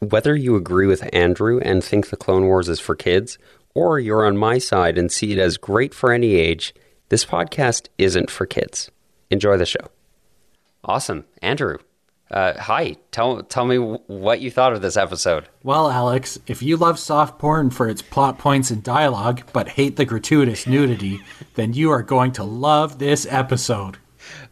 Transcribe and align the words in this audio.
Whether 0.00 0.36
you 0.36 0.54
agree 0.54 0.86
with 0.86 1.08
Andrew 1.12 1.58
and 1.60 1.82
think 1.82 2.10
the 2.10 2.16
Clone 2.16 2.46
Wars 2.46 2.68
is 2.68 2.78
for 2.78 2.94
kids, 2.94 3.36
or 3.74 3.98
you're 3.98 4.26
on 4.26 4.36
my 4.36 4.58
side 4.58 4.96
and 4.96 5.10
see 5.10 5.32
it 5.32 5.38
as 5.38 5.56
great 5.56 5.92
for 5.92 6.12
any 6.12 6.36
age, 6.36 6.72
this 7.08 7.24
podcast 7.24 7.88
isn't 7.98 8.30
for 8.30 8.46
kids. 8.46 8.90
Enjoy 9.30 9.56
the 9.56 9.66
show. 9.66 9.90
Awesome. 10.84 11.24
Andrew, 11.42 11.78
uh, 12.30 12.54
hi. 12.60 12.96
Tell, 13.10 13.42
tell 13.42 13.64
me 13.64 13.76
what 13.78 14.40
you 14.40 14.50
thought 14.50 14.72
of 14.72 14.82
this 14.82 14.96
episode. 14.96 15.48
Well, 15.64 15.90
Alex, 15.90 16.38
if 16.46 16.62
you 16.62 16.76
love 16.76 16.98
soft 16.98 17.38
porn 17.38 17.70
for 17.70 17.88
its 17.88 18.02
plot 18.02 18.38
points 18.38 18.70
and 18.70 18.82
dialogue, 18.82 19.42
but 19.52 19.68
hate 19.68 19.96
the 19.96 20.04
gratuitous 20.04 20.66
nudity, 20.66 21.20
then 21.54 21.72
you 21.72 21.90
are 21.90 22.02
going 22.02 22.32
to 22.32 22.44
love 22.44 22.98
this 22.98 23.26
episode. 23.28 23.98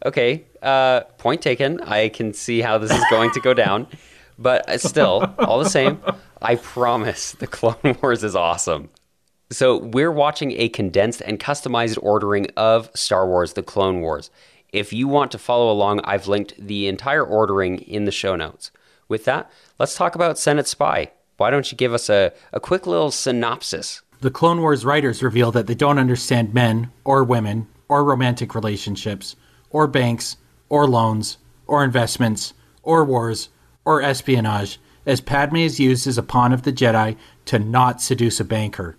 Okay, 0.05 0.45
uh, 0.61 1.01
point 1.17 1.41
taken. 1.41 1.79
I 1.81 2.09
can 2.09 2.33
see 2.33 2.61
how 2.61 2.79
this 2.79 2.91
is 2.91 3.03
going 3.09 3.31
to 3.31 3.39
go 3.39 3.53
down. 3.53 3.87
But 4.37 4.79
still, 4.81 5.33
all 5.39 5.59
the 5.59 5.69
same, 5.69 5.99
I 6.41 6.55
promise 6.55 7.33
the 7.33 7.47
Clone 7.47 7.97
Wars 8.01 8.23
is 8.23 8.35
awesome. 8.35 8.89
So, 9.49 9.77
we're 9.77 10.11
watching 10.11 10.51
a 10.51 10.67
condensed 10.67 11.21
and 11.21 11.39
customized 11.39 11.97
ordering 12.01 12.47
of 12.57 12.89
Star 12.93 13.25
Wars 13.25 13.53
The 13.53 13.63
Clone 13.63 14.01
Wars. 14.01 14.29
If 14.73 14.91
you 14.91 15.07
want 15.07 15.31
to 15.31 15.37
follow 15.37 15.71
along, 15.71 16.01
I've 16.03 16.27
linked 16.27 16.53
the 16.59 16.87
entire 16.87 17.23
ordering 17.23 17.79
in 17.79 18.03
the 18.03 18.11
show 18.11 18.35
notes. 18.35 18.71
With 19.07 19.23
that, 19.23 19.49
let's 19.79 19.95
talk 19.95 20.15
about 20.15 20.37
Senate 20.37 20.67
Spy. 20.67 21.11
Why 21.37 21.49
don't 21.49 21.71
you 21.71 21.77
give 21.77 21.93
us 21.93 22.09
a, 22.09 22.33
a 22.51 22.59
quick 22.59 22.85
little 22.85 23.09
synopsis? 23.11 24.01
The 24.19 24.31
Clone 24.31 24.61
Wars 24.61 24.83
writers 24.83 25.23
reveal 25.23 25.51
that 25.51 25.67
they 25.67 25.75
don't 25.75 25.99
understand 25.99 26.53
men 26.53 26.91
or 27.05 27.23
women 27.23 27.67
or 27.87 28.03
romantic 28.03 28.53
relationships 28.55 29.35
or 29.69 29.87
banks 29.87 30.37
or 30.69 30.87
loans 30.87 31.37
or 31.67 31.83
investments 31.83 32.53
or 32.81 33.05
wars 33.05 33.49
or 33.87 34.01
espionage, 34.01 34.79
as 35.05 35.21
Padme 35.21 35.55
is 35.55 35.79
used 35.79 36.05
as 36.07 36.17
a 36.17 36.23
pawn 36.23 36.51
of 36.51 36.63
the 36.63 36.73
Jedi 36.73 37.15
to 37.45 37.57
not 37.57 38.01
seduce 38.01 38.41
a 38.41 38.43
banker. 38.43 38.97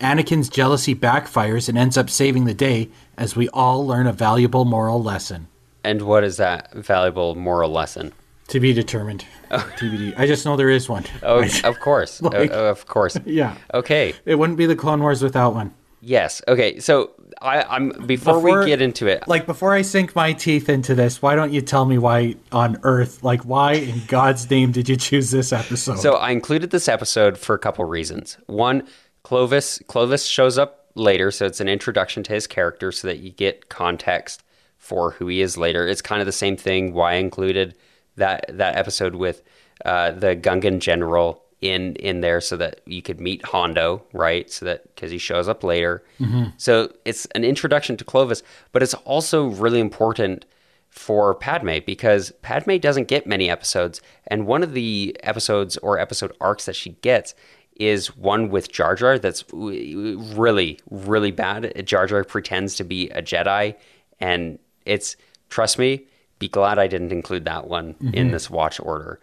Anakin's 0.00 0.48
jealousy 0.48 0.94
backfires 0.94 1.68
and 1.68 1.76
ends 1.76 1.98
up 1.98 2.08
saving 2.08 2.44
the 2.44 2.54
day 2.54 2.88
as 3.18 3.34
we 3.34 3.48
all 3.48 3.84
learn 3.84 4.06
a 4.06 4.12
valuable 4.12 4.64
moral 4.64 5.02
lesson. 5.02 5.48
And 5.82 6.02
what 6.02 6.22
is 6.22 6.36
that 6.36 6.72
valuable 6.74 7.34
moral 7.34 7.70
lesson? 7.70 8.12
To 8.48 8.60
be 8.60 8.72
determined. 8.72 9.24
Oh. 9.52 9.68
TBD. 9.78 10.14
I 10.16 10.28
just 10.28 10.46
know 10.46 10.56
there 10.56 10.70
is 10.70 10.88
one. 10.88 11.04
Oh, 11.24 11.44
of 11.64 11.80
course. 11.80 12.22
Like- 12.22 12.52
O- 12.52 12.70
of 12.70 12.86
course. 12.86 13.18
Yeah. 13.26 13.56
Okay. 13.74 14.14
It 14.24 14.36
wouldn't 14.36 14.56
be 14.58 14.66
the 14.66 14.76
Clone 14.76 15.00
Wars 15.00 15.24
without 15.24 15.56
one. 15.56 15.74
Yes. 16.00 16.40
Okay. 16.46 16.78
So 16.78 17.10
I, 17.40 17.62
I'm 17.62 17.90
before, 18.06 18.34
Before- 18.34 18.60
we 18.60 18.66
get 18.66 18.80
into 18.80 19.06
it. 19.06 19.26
Like, 19.28 19.46
before 19.46 19.74
I 19.74 19.82
sink 19.82 20.14
my 20.14 20.32
teeth 20.32 20.68
into 20.68 20.94
this, 20.94 21.20
why 21.22 21.34
don't 21.34 21.52
you 21.52 21.60
tell 21.60 21.84
me 21.84 21.98
why 21.98 22.36
on 22.52 22.78
earth, 22.82 23.22
like, 23.22 23.42
why 23.42 23.72
in 23.74 24.02
God's 24.06 24.48
name 24.50 24.72
did 24.72 24.88
you 24.88 24.96
choose 24.96 25.30
this 25.30 25.52
episode? 25.52 25.98
So 25.98 26.14
I 26.14 26.30
included 26.30 26.70
this 26.70 26.88
episode 26.88 27.38
for 27.38 27.54
a 27.54 27.58
couple 27.58 27.84
reasons. 27.84 28.36
One, 28.46 28.86
Clovis 29.22 29.80
Clovis 29.86 30.24
shows 30.24 30.58
up 30.58 30.86
later, 30.94 31.30
so 31.30 31.46
it's 31.46 31.60
an 31.60 31.68
introduction 31.68 32.22
to 32.24 32.32
his 32.32 32.46
character 32.46 32.90
so 32.92 33.08
that 33.08 33.18
you 33.18 33.30
get 33.30 33.68
context 33.68 34.42
for 34.78 35.12
who 35.12 35.26
he 35.26 35.40
is 35.40 35.56
later. 35.56 35.86
It's 35.86 36.02
kind 36.02 36.20
of 36.20 36.26
the 36.26 36.32
same 36.32 36.56
thing 36.56 36.94
why 36.94 37.12
I 37.12 37.16
included 37.16 37.76
that 38.16 38.46
that 38.48 38.76
episode 38.76 39.14
with 39.14 39.42
uh, 39.84 40.12
the 40.12 40.34
Gungan 40.36 40.80
general 40.80 41.44
in 41.60 41.94
in 41.96 42.20
there 42.20 42.40
so 42.40 42.56
that 42.56 42.80
you 42.86 43.02
could 43.02 43.20
meet 43.20 43.44
Hondo, 43.44 44.02
right? 44.12 44.50
So 44.50 44.64
that 44.66 44.94
because 44.94 45.10
he 45.10 45.18
shows 45.18 45.48
up 45.48 45.62
later. 45.62 46.02
Mm-hmm. 46.18 46.50
So 46.56 46.92
it's 47.04 47.26
an 47.34 47.44
introduction 47.44 47.96
to 47.98 48.04
Clovis, 48.04 48.42
but 48.72 48.82
it's 48.82 48.94
also 48.94 49.46
really 49.46 49.80
important 49.80 50.46
for 50.88 51.34
Padme 51.34 51.78
because 51.86 52.32
Padme 52.42 52.76
doesn't 52.78 53.08
get 53.08 53.26
many 53.26 53.48
episodes, 53.48 54.00
and 54.26 54.46
one 54.46 54.62
of 54.62 54.72
the 54.72 55.16
episodes 55.22 55.76
or 55.78 55.98
episode 55.98 56.36
arcs 56.40 56.66
that 56.66 56.76
she 56.76 56.90
gets 57.02 57.34
is 57.76 58.14
one 58.16 58.50
with 58.50 58.70
Jar 58.70 58.94
Jar 58.94 59.18
that's 59.18 59.44
really, 59.52 60.78
really 60.90 61.30
bad. 61.30 61.86
Jar 61.86 62.06
Jar 62.06 62.24
pretends 62.24 62.74
to 62.76 62.84
be 62.84 63.08
a 63.10 63.22
Jedi, 63.22 63.74
and 64.18 64.58
it's 64.84 65.16
trust 65.48 65.78
me, 65.78 66.06
be 66.38 66.48
glad 66.48 66.78
I 66.78 66.86
didn't 66.86 67.12
include 67.12 67.44
that 67.44 67.68
one 67.68 67.96
in 68.00 68.12
mm-hmm. 68.12 68.30
this 68.30 68.50
watch 68.50 68.80
order. 68.80 69.20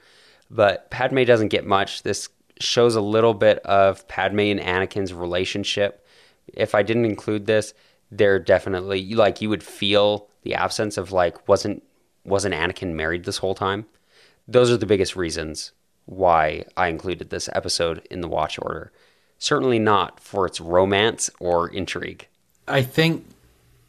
But 0.49 0.89
Padme 0.89 1.23
doesn't 1.23 1.49
get 1.49 1.65
much. 1.65 2.03
This 2.03 2.29
shows 2.59 2.95
a 2.95 3.01
little 3.01 3.33
bit 3.33 3.59
of 3.59 4.07
Padme 4.07 4.39
and 4.39 4.59
Anakin's 4.59 5.13
relationship. 5.13 6.05
If 6.47 6.73
I 6.73 6.83
didn't 6.83 7.05
include 7.05 7.45
this, 7.45 7.73
there 8.09 8.39
definitely 8.39 9.13
like 9.13 9.41
you 9.41 9.49
would 9.49 9.63
feel 9.63 10.29
the 10.43 10.55
absence 10.55 10.97
of 10.97 11.11
like 11.11 11.47
wasn't 11.47 11.83
wasn't 12.23 12.55
Anakin 12.55 12.93
married 12.93 13.25
this 13.25 13.37
whole 13.37 13.55
time? 13.55 13.85
Those 14.47 14.71
are 14.71 14.77
the 14.77 14.85
biggest 14.85 15.15
reasons 15.15 15.71
why 16.05 16.63
I 16.75 16.87
included 16.87 17.29
this 17.29 17.49
episode 17.53 18.05
in 18.09 18.21
the 18.21 18.27
watch 18.27 18.57
order. 18.61 18.91
Certainly 19.39 19.79
not 19.79 20.19
for 20.19 20.45
its 20.45 20.59
romance 20.59 21.29
or 21.39 21.67
intrigue. 21.69 22.27
I 22.67 22.81
think, 22.81 23.25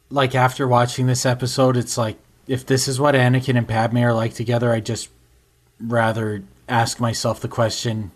like, 0.09 0.35
after 0.35 0.67
watching 0.67 1.07
this 1.07 1.25
episode, 1.25 1.75
it's 1.75 1.97
like, 1.97 2.17
if 2.47 2.65
this 2.65 2.87
is 2.87 2.99
what 2.99 3.15
Anakin 3.15 3.57
and 3.57 3.67
Padme 3.67 3.99
are 3.99 4.13
like 4.13 4.33
together, 4.33 4.71
I 4.71 4.79
just 4.79 5.09
rather 5.79 6.43
ask 6.67 6.99
myself 6.99 7.39
the 7.39 7.47
question, 7.47 8.11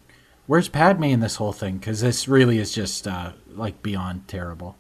where's 0.47 0.67
Padme 0.67 1.05
in 1.05 1.19
this 1.19 1.37
whole 1.37 1.53
thing? 1.53 1.77
Because 1.77 2.01
this 2.01 2.27
really 2.27 2.59
is 2.59 2.73
just, 2.73 3.07
uh, 3.07 3.31
like, 3.55 3.81
beyond 3.81 4.27
terrible. 4.27 4.75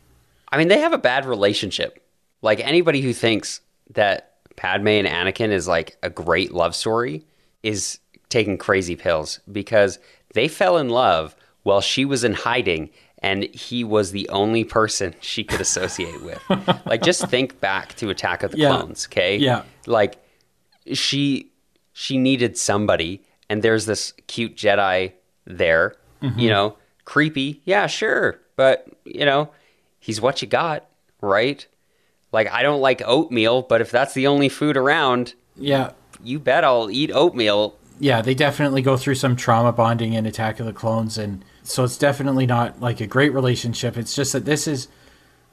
I 0.51 0.57
mean, 0.57 0.67
they 0.67 0.79
have 0.79 0.93
a 0.93 0.97
bad 0.97 1.25
relationship. 1.25 1.99
Like 2.41 2.59
anybody 2.59 3.01
who 3.01 3.13
thinks 3.13 3.61
that 3.91 4.33
Padme 4.55 4.87
and 4.89 5.07
Anakin 5.07 5.49
is 5.49 5.67
like 5.67 5.97
a 6.03 6.09
great 6.09 6.51
love 6.53 6.75
story 6.75 7.25
is 7.63 7.99
taking 8.29 8.57
crazy 8.57 8.95
pills 8.95 9.39
because 9.51 9.97
they 10.33 10.47
fell 10.47 10.77
in 10.77 10.89
love 10.89 11.35
while 11.63 11.81
she 11.81 12.03
was 12.05 12.23
in 12.23 12.33
hiding 12.33 12.89
and 13.19 13.43
he 13.55 13.83
was 13.85 14.11
the 14.11 14.27
only 14.29 14.63
person 14.65 15.15
she 15.21 15.43
could 15.43 15.61
associate 15.61 16.21
with. 16.21 16.41
like 16.85 17.01
just 17.01 17.27
think 17.29 17.59
back 17.61 17.95
to 17.95 18.09
Attack 18.09 18.43
of 18.43 18.51
the 18.51 18.57
Yeah. 18.57 18.69
Clones, 18.77 19.07
okay? 19.09 19.37
Yeah. 19.37 19.63
Like 19.87 20.17
she 20.91 21.49
she 21.93 22.17
needed 22.17 22.57
somebody 22.57 23.23
and 23.49 23.61
there's 23.61 23.85
this 23.85 24.13
cute 24.27 24.55
Jedi 24.55 25.13
there, 25.45 25.95
you 26.21 26.29
mm-hmm. 26.29 26.47
know, 26.47 26.77
creepy. 27.05 27.61
Yeah, 27.65 27.87
sure. 27.87 28.39
But, 28.55 28.87
you 29.05 29.25
know, 29.25 29.51
he's 29.99 30.19
what 30.21 30.41
you 30.41 30.47
got, 30.47 30.85
right? 31.21 31.65
Like 32.31 32.51
I 32.51 32.63
don't 32.63 32.81
like 32.81 33.01
oatmeal, 33.05 33.61
but 33.61 33.81
if 33.81 33.91
that's 33.91 34.13
the 34.13 34.27
only 34.27 34.49
food 34.49 34.75
around, 34.75 35.35
Yeah. 35.55 35.91
you 36.23 36.39
bet 36.39 36.63
I'll 36.63 36.89
eat 36.89 37.11
oatmeal. 37.13 37.75
Yeah, 37.99 38.21
they 38.21 38.33
definitely 38.33 38.81
go 38.81 38.97
through 38.97 39.15
some 39.15 39.35
trauma 39.35 39.71
bonding 39.71 40.13
in 40.13 40.25
Attack 40.25 40.59
of 40.59 40.65
the 40.65 40.73
Clones, 40.73 41.17
and 41.17 41.45
so 41.61 41.83
it's 41.83 41.97
definitely 41.97 42.47
not 42.47 42.81
like 42.81 42.99
a 42.99 43.07
great 43.07 43.33
relationship. 43.33 43.97
It's 43.97 44.15
just 44.15 44.33
that 44.33 44.45
this 44.45 44.67
is 44.67 44.87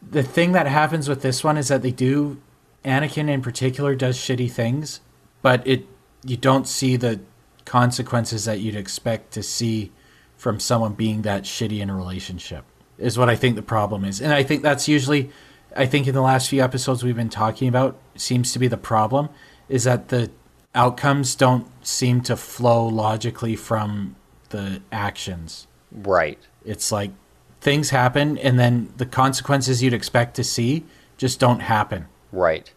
the 0.03 0.23
thing 0.23 0.53
that 0.53 0.67
happens 0.67 1.09
with 1.09 1.21
this 1.21 1.45
one 1.45 1.59
is 1.59 1.69
that 1.69 1.83
they 1.83 1.91
do 1.91 2.41
Anakin 2.85 3.29
in 3.29 3.43
particular 3.43 3.95
does 3.95 4.17
shitty 4.17 4.51
things, 4.51 5.01
but 5.43 5.67
it 5.67 5.87
you 6.25 6.37
don't 6.37 6.67
see 6.67 6.97
the 6.97 7.21
consequences 7.65 8.45
that 8.45 8.61
you'd 8.61 8.77
expect 8.77 9.33
to 9.33 9.43
see 9.43 9.93
from 10.37 10.59
someone 10.59 10.95
being 10.95 11.23
that 11.23 11.43
shitty 11.45 11.81
in 11.81 11.91
a 11.91 11.95
relationship. 11.97 12.65
Is 12.99 13.17
what 13.19 13.31
I 13.31 13.37
think 13.37 13.57
the 13.57 13.63
problem 13.63 14.05
is, 14.05 14.21
and 14.21 14.33
I 14.33 14.43
think 14.43 14.63
that's 14.63 14.87
usually, 14.87 15.31
I 15.75 15.87
think 15.87 16.07
in 16.07 16.15
the 16.15 16.21
last 16.21 16.51
few 16.51 16.63
episodes 16.63 17.03
we've 17.03 17.17
been 17.17 17.31
talking 17.31 17.69
about 17.69 17.97
seems 18.17 18.53
to 18.53 18.59
be 18.59 18.69
the 18.69 18.77
problem 18.77 19.31
is 19.69 19.85
that 19.85 20.09
the 20.09 20.31
outcomes 20.75 21.35
don't 21.35 21.67
seem 21.87 22.21
to 22.23 22.37
flow 22.37 22.87
logically 22.87 23.57
from 23.57 24.17
the 24.51 24.83
actions. 24.93 25.67
Right. 25.91 26.39
It's 26.65 26.93
like 26.93 27.13
things 27.61 27.91
happen 27.91 28.37
and 28.39 28.59
then 28.59 28.93
the 28.97 29.07
consequences 29.07 29.83
you'd 29.83 29.95
expect 29.95 30.37
to 30.37 30.45
see 30.45 30.85
just 31.17 31.39
don't 31.41 31.61
happen 31.61 32.07
Right. 32.33 32.73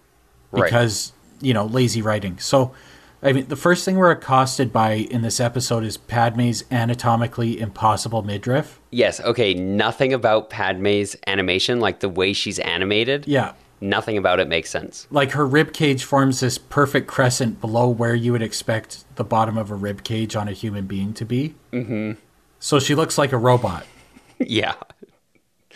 Right. 0.52 0.64
because, 0.66 1.14
you 1.42 1.54
know, 1.54 1.66
lazy 1.66 2.02
writing. 2.02 2.38
So, 2.40 2.74
I 3.23 3.31
mean, 3.34 3.47
the 3.47 3.56
first 3.56 3.85
thing 3.85 3.95
we're 3.95 4.11
accosted 4.11 4.73
by 4.73 4.94
in 4.94 5.22
this 5.22 5.39
episode 5.39 5.84
is 5.84 5.95
Padme's 5.97 6.63
anatomically 6.72 7.59
impossible 7.59 8.21
midriff. 8.21 8.80
yes, 8.92 9.19
okay, 9.21 9.53
nothing 9.53 10.12
about 10.13 10.50
Padme's 10.50 11.15
animation, 11.25 11.80
like 11.80 12.00
the 12.01 12.09
way 12.09 12.33
she's 12.33 12.59
animated, 12.59 13.25
Yeah. 13.27 13.53
nothing 13.81 14.18
about 14.18 14.39
it 14.39 14.48
makes 14.48 14.69
sense. 14.69 15.07
Like 15.09 15.31
her 15.31 15.45
rib 15.45 15.74
cage 15.74 16.03
forms 16.03 16.42
this 16.42 16.57
perfect 16.57 17.07
crescent 17.07 17.62
below 17.62 17.88
where 17.89 18.13
you 18.15 18.31
would 18.33 18.42
expect 18.44 19.03
the 19.15 19.24
bottom 19.24 19.57
of 19.57 19.71
a 19.71 19.75
rib 19.75 20.03
cage 20.03 20.36
on 20.36 20.48
a 20.48 20.51
human 20.53 20.86
being 20.86 21.13
to 21.13 21.25
be. 21.25 21.56
Mm-hmm. 21.71 22.12
So 22.59 22.80
she 22.80 22.94
looks 22.95 23.18
like 23.18 23.31
a 23.31 23.38
robot. 23.38 23.86
yeah. 24.39 24.74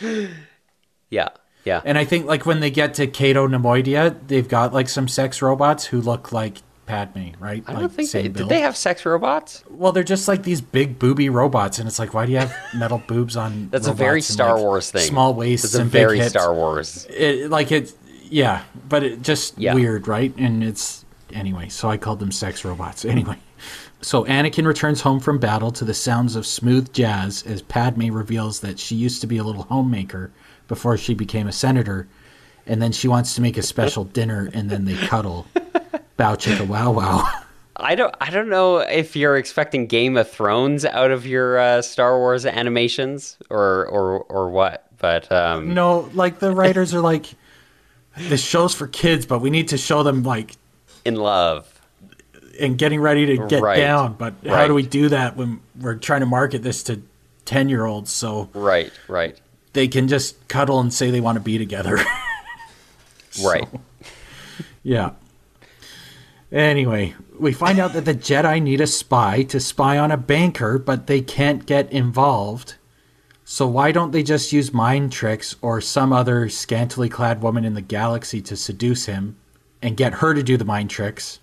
yeah. 1.10 1.28
Yeah. 1.64 1.82
And 1.84 1.98
I 1.98 2.04
think 2.04 2.26
like 2.26 2.46
when 2.46 2.60
they 2.60 2.70
get 2.70 2.94
to 2.94 3.06
Cato 3.06 3.46
Neimoidia, 3.46 4.16
they've 4.26 4.48
got 4.48 4.72
like 4.72 4.88
some 4.88 5.08
sex 5.08 5.42
robots 5.42 5.86
who 5.86 6.00
look 6.00 6.32
like 6.32 6.58
Padme, 6.88 7.28
right? 7.38 7.62
I 7.66 7.72
don't 7.74 7.82
like 7.82 7.90
think 7.92 8.10
they 8.10 8.22
did 8.28 8.48
they 8.48 8.60
have 8.62 8.76
sex 8.76 9.04
robots? 9.04 9.62
Well, 9.70 9.92
they're 9.92 10.02
just 10.02 10.26
like 10.26 10.42
these 10.42 10.60
big 10.62 10.98
booby 10.98 11.28
robots, 11.28 11.78
and 11.78 11.86
it's 11.86 11.98
like, 11.98 12.14
why 12.14 12.24
do 12.26 12.32
you 12.32 12.38
have 12.38 12.54
metal 12.74 13.02
boobs 13.06 13.36
on? 13.36 13.68
That's 13.70 13.86
a 13.86 13.92
very 13.92 14.22
Star 14.22 14.54
like, 14.54 14.62
Wars 14.62 14.90
thing. 14.90 15.02
Small 15.02 15.34
waists 15.34 15.66
It's 15.66 15.74
a 15.74 15.84
very. 15.84 16.20
Star 16.28 16.52
Wars. 16.54 17.06
It, 17.10 17.50
like 17.50 17.70
it, 17.70 17.92
yeah, 18.24 18.62
but 18.88 19.04
it 19.04 19.22
just 19.22 19.58
Yeah. 19.58 19.74
weird, 19.74 20.08
right? 20.08 20.34
And 20.38 20.64
it's 20.64 21.04
anyway. 21.32 21.68
So 21.68 21.90
I 21.90 21.98
called 21.98 22.20
them 22.20 22.32
sex 22.32 22.64
robots. 22.64 23.04
Anyway, 23.04 23.36
So 24.00 24.24
Anakin 24.24 24.66
returns 24.66 25.02
home 25.02 25.20
from 25.20 25.38
battle 25.38 25.70
to 25.72 25.84
the 25.84 25.94
sounds 25.94 26.36
of 26.36 26.46
smooth 26.46 26.92
jazz 26.92 27.42
as 27.42 27.60
Padme 27.62 28.10
reveals 28.10 28.60
that 28.60 28.78
she 28.78 28.94
used 28.96 29.20
to 29.20 29.26
be 29.26 29.36
a 29.38 29.44
little 29.44 29.64
homemaker 29.64 30.30
before 30.68 30.96
she 30.96 31.14
became 31.14 31.46
a 31.48 31.52
senator, 31.52 32.08
and 32.66 32.80
then 32.80 32.92
she 32.92 33.08
wants 33.08 33.34
to 33.34 33.40
make 33.42 33.56
a 33.58 33.62
special 33.62 34.04
dinner, 34.18 34.48
and 34.54 34.70
then 34.70 34.84
they 34.86 34.94
cuddle. 34.94 35.46
Bow 36.18 36.34
chicka 36.34 36.66
wow 36.66 36.90
wow. 36.90 37.24
I 37.76 37.94
don't 37.94 38.14
I 38.20 38.30
don't 38.30 38.48
know 38.50 38.78
if 38.78 39.14
you're 39.16 39.36
expecting 39.36 39.86
Game 39.86 40.16
of 40.16 40.28
Thrones 40.30 40.84
out 40.84 41.10
of 41.12 41.26
your 41.26 41.58
uh, 41.58 41.80
Star 41.80 42.18
Wars 42.18 42.44
animations 42.44 43.38
or 43.50 43.86
or 43.86 44.20
or 44.24 44.50
what, 44.50 44.86
but 44.98 45.30
um, 45.32 45.72
No, 45.74 46.10
like 46.12 46.40
the 46.40 46.52
writers 46.52 46.92
are 46.92 47.00
like, 47.00 47.26
this 48.16 48.42
show's 48.44 48.74
for 48.74 48.88
kids, 48.88 49.26
but 49.26 49.38
we 49.40 49.48
need 49.50 49.68
to 49.68 49.78
show 49.78 50.02
them 50.02 50.24
like 50.24 50.56
in 51.04 51.14
love. 51.14 51.72
and 52.60 52.76
getting 52.76 53.00
ready 53.00 53.24
to 53.26 53.46
get 53.46 53.62
Right. 53.62 53.76
down. 53.76 54.14
But 54.14 54.34
how 54.44 54.66
do 54.66 54.74
we 54.74 54.82
do 54.82 55.08
that 55.10 55.36
when 55.36 55.60
we're 55.80 55.94
trying 55.94 56.20
to 56.20 56.26
market 56.26 56.64
this 56.64 56.82
to 56.84 57.00
ten 57.44 57.68
year 57.68 57.84
olds 57.86 58.10
so 58.10 58.50
Right, 58.54 58.90
right, 59.06 59.40
they 59.72 59.86
can 59.86 60.08
just 60.08 60.48
cuddle 60.48 60.80
and 60.80 60.92
say 60.92 61.12
they 61.12 61.20
want 61.20 61.36
to 61.36 61.40
be 61.40 61.58
together? 61.58 62.00
right. 63.44 63.68
Yeah. 64.82 65.10
Anyway, 66.50 67.14
we 67.38 67.52
find 67.52 67.78
out 67.78 67.92
that 67.92 68.04
the 68.04 68.14
Jedi 68.14 68.62
need 68.62 68.80
a 68.80 68.86
spy 68.86 69.42
to 69.44 69.60
spy 69.60 69.98
on 69.98 70.10
a 70.10 70.16
banker, 70.16 70.78
but 70.78 71.06
they 71.06 71.20
can't 71.20 71.66
get 71.66 71.92
involved. 71.92 72.76
So 73.44 73.66
why 73.66 73.92
don't 73.92 74.12
they 74.12 74.22
just 74.22 74.52
use 74.52 74.72
mind 74.72 75.12
tricks 75.12 75.56
or 75.62 75.80
some 75.80 76.12
other 76.12 76.48
scantily 76.48 77.08
clad 77.08 77.42
woman 77.42 77.64
in 77.64 77.74
the 77.74 77.82
galaxy 77.82 78.40
to 78.42 78.56
seduce 78.56 79.06
him 79.06 79.36
and 79.82 79.96
get 79.96 80.14
her 80.14 80.34
to 80.34 80.42
do 80.42 80.56
the 80.56 80.64
mind 80.64 80.90
tricks? 80.90 81.38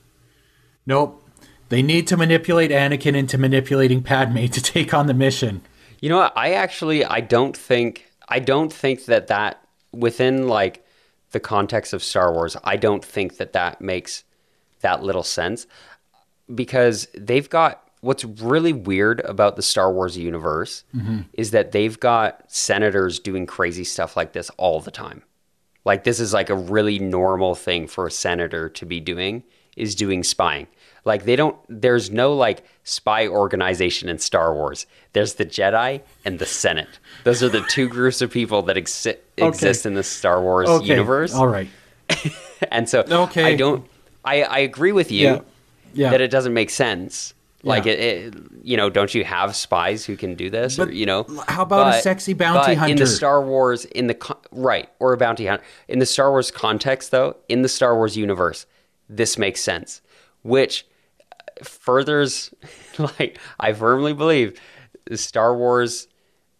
Nope. 0.85 1.21
They 1.69 1.81
need 1.81 2.07
to 2.07 2.17
manipulate 2.17 2.69
Anakin 2.71 3.15
into 3.15 3.37
manipulating 3.37 4.03
Padme 4.03 4.45
to 4.45 4.61
take 4.61 4.93
on 4.93 5.07
the 5.07 5.13
mission. 5.13 5.61
You 5.99 6.09
know 6.09 6.17
what? 6.17 6.33
I 6.35 6.53
actually 6.53 7.03
I 7.03 7.21
don't 7.21 7.57
think 7.57 8.11
I 8.27 8.39
don't 8.39 8.71
think 8.71 9.05
that 9.05 9.27
that 9.27 9.61
within 9.91 10.47
like 10.47 10.85
the 11.31 11.39
context 11.39 11.93
of 11.93 12.03
Star 12.03 12.31
Wars, 12.31 12.55
I 12.63 12.75
don't 12.75 13.03
think 13.03 13.37
that 13.37 13.53
that 13.53 13.81
makes 13.81 14.23
that 14.85 15.01
little 15.01 15.23
sense 15.23 15.65
because 16.53 17.07
they've 17.17 17.49
got 17.49 17.81
what's 18.01 18.23
really 18.23 18.71
weird 18.71 19.19
about 19.21 19.55
the 19.55 19.63
Star 19.63 19.91
Wars 19.91 20.15
universe 20.15 20.83
mm-hmm. 20.95 21.21
is 21.33 21.49
that 21.51 21.71
they've 21.71 21.99
got 21.99 22.43
senators 22.47 23.17
doing 23.17 23.47
crazy 23.47 23.83
stuff 23.83 24.15
like 24.15 24.33
this 24.33 24.51
all 24.57 24.79
the 24.79 24.91
time. 24.91 25.23
Like 25.85 26.03
this 26.03 26.19
is 26.19 26.33
like 26.33 26.51
a 26.51 26.55
really 26.55 26.99
normal 26.99 27.55
thing 27.55 27.87
for 27.87 28.05
a 28.05 28.11
senator 28.11 28.69
to 28.69 28.85
be 28.85 28.99
doing 28.99 29.43
is 29.75 29.95
doing 29.95 30.23
spying. 30.23 30.67
Like 31.03 31.25
they 31.25 31.35
don't 31.35 31.57
there's 31.67 32.11
no 32.11 32.35
like 32.35 32.63
spy 32.83 33.27
organization 33.27 34.07
in 34.07 34.19
Star 34.19 34.53
Wars. 34.53 34.85
There's 35.13 35.33
the 35.33 35.45
Jedi 35.45 36.01
and 36.23 36.37
the 36.37 36.45
Senate. 36.45 36.99
Those 37.23 37.41
are 37.41 37.49
the 37.49 37.61
two 37.61 37.89
groups 37.97 38.21
of 38.21 38.29
people 38.29 38.61
that 38.63 38.75
exi- 38.75 39.17
exist 39.37 39.87
in 39.87 39.95
the 39.95 40.03
Star 40.03 40.43
Wars 40.43 40.69
universe. 40.87 41.33
All 41.33 41.47
right. 41.47 41.69
And 42.71 42.89
so 42.89 43.01
Okay. 43.01 43.43
I 43.43 43.55
don't 43.55 43.85
I, 44.25 44.41
I 44.43 44.59
agree 44.59 44.91
with 44.91 45.11
you 45.11 45.27
Yeah. 45.27 45.39
Yeah. 45.93 46.09
that 46.11 46.21
it 46.21 46.29
doesn't 46.31 46.53
make 46.53 46.69
sense. 46.69 47.33
Like 47.63 47.85
Yeah. 47.85 47.93
it, 47.93 48.35
it, 48.35 48.35
you 48.63 48.77
know, 48.77 48.89
don't 48.89 49.13
you 49.15 49.23
have 49.23 49.55
spies 49.55 50.05
who 50.05 50.15
can 50.17 50.35
do 50.35 50.49
this? 50.49 50.77
or 50.77 50.91
you 50.91 51.05
know, 51.05 51.25
how 51.47 51.63
about 51.63 51.95
a 51.95 52.01
sexy 52.01 52.33
bounty 52.33 52.75
but 52.75 52.89
In 52.89 52.97
the? 52.97 53.07
Star 53.07 53.41
Wars, 53.41 53.85
in 53.85 54.07
the 54.07 54.35
right, 54.51 54.89
or 54.99 55.13
a 55.13 55.17
bounty 55.17 55.47
hunter 55.47 55.63
in 55.87 55.99
the 55.99 56.05
Star 56.05 56.29
Wars 56.31 56.51
context, 56.51 57.11
though, 57.11 57.35
in 57.49 57.61
the 57.63 57.69
Star 57.69 57.95
Wars 57.95 58.15
universe, 58.17 58.65
this 59.09 59.37
makes 59.37 59.61
sense. 59.61 60.01
Which 60.43 60.85
uh, 61.31 61.63
furthers, 61.63 62.53
like, 62.99 63.39
I 63.59 63.73
firmly 63.73 64.13
believe, 64.13 64.59
Star 65.13 65.55
Wars. 65.55 66.07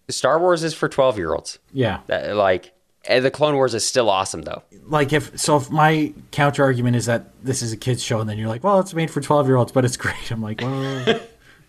Star 0.10 0.40
Wars 0.40 0.64
is 0.64 0.74
for 0.74 0.88
twelve 0.88 1.18
year 1.18 1.34
olds. 1.34 1.60
yeah. 1.74 2.00
That 2.08 2.36
like, 2.36 2.74
the 3.08 3.32
Clone 3.32 3.56
Wars 3.56 3.74
is 3.74 3.86
still 3.86 4.10
awesome 4.10 4.42
though. 4.44 4.64
like 4.88 5.14
if 5.14 5.38
so 5.40 5.58
if 5.58 5.70
my 5.70 6.14
counter 6.32 6.64
argument 6.64 6.96
is 6.96 7.06
that 7.06 7.28
this 7.44 7.62
is 7.62 7.72
a 7.74 7.78
kids 7.78 8.04
show 8.04 8.20
and 8.20 8.30
then 8.30 8.38
you're 8.38 8.48
like 8.50 8.64
well 8.64 8.80
it's 8.80 8.94
made 8.94 9.10
for 9.12 9.22
12 9.22 9.48
year 9.48 9.56
olds 9.58 9.72
but 9.72 9.86
it's 9.86 9.98
great 10.06 10.32
i'm 10.32 10.42
like 10.42 10.62
well 10.62 11.20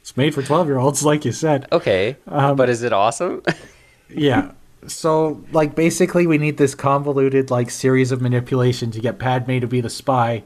it's 0.00 0.16
made 0.16 0.34
for 0.34 0.42
12 0.42 0.66
year 0.68 0.78
olds 0.78 1.04
like 1.04 1.24
you 1.24 1.32
said 1.32 1.66
Okay, 1.72 2.16
Um, 2.26 2.56
but 2.56 2.68
is 2.68 2.82
it 2.82 2.92
awesome? 2.92 3.42
yeah 4.10 4.52
so 4.86 5.42
like 5.52 5.74
basically 5.74 6.26
we 6.28 6.38
need 6.38 6.58
this 6.58 6.74
convoluted 6.74 7.50
like 7.50 7.70
series 7.70 8.12
of 8.12 8.20
manipulation 8.22 8.90
to 8.92 9.00
get 9.00 9.18
padme 9.18 9.58
to 9.58 9.66
be 9.66 9.80
the 9.80 9.90
spy 9.90 10.42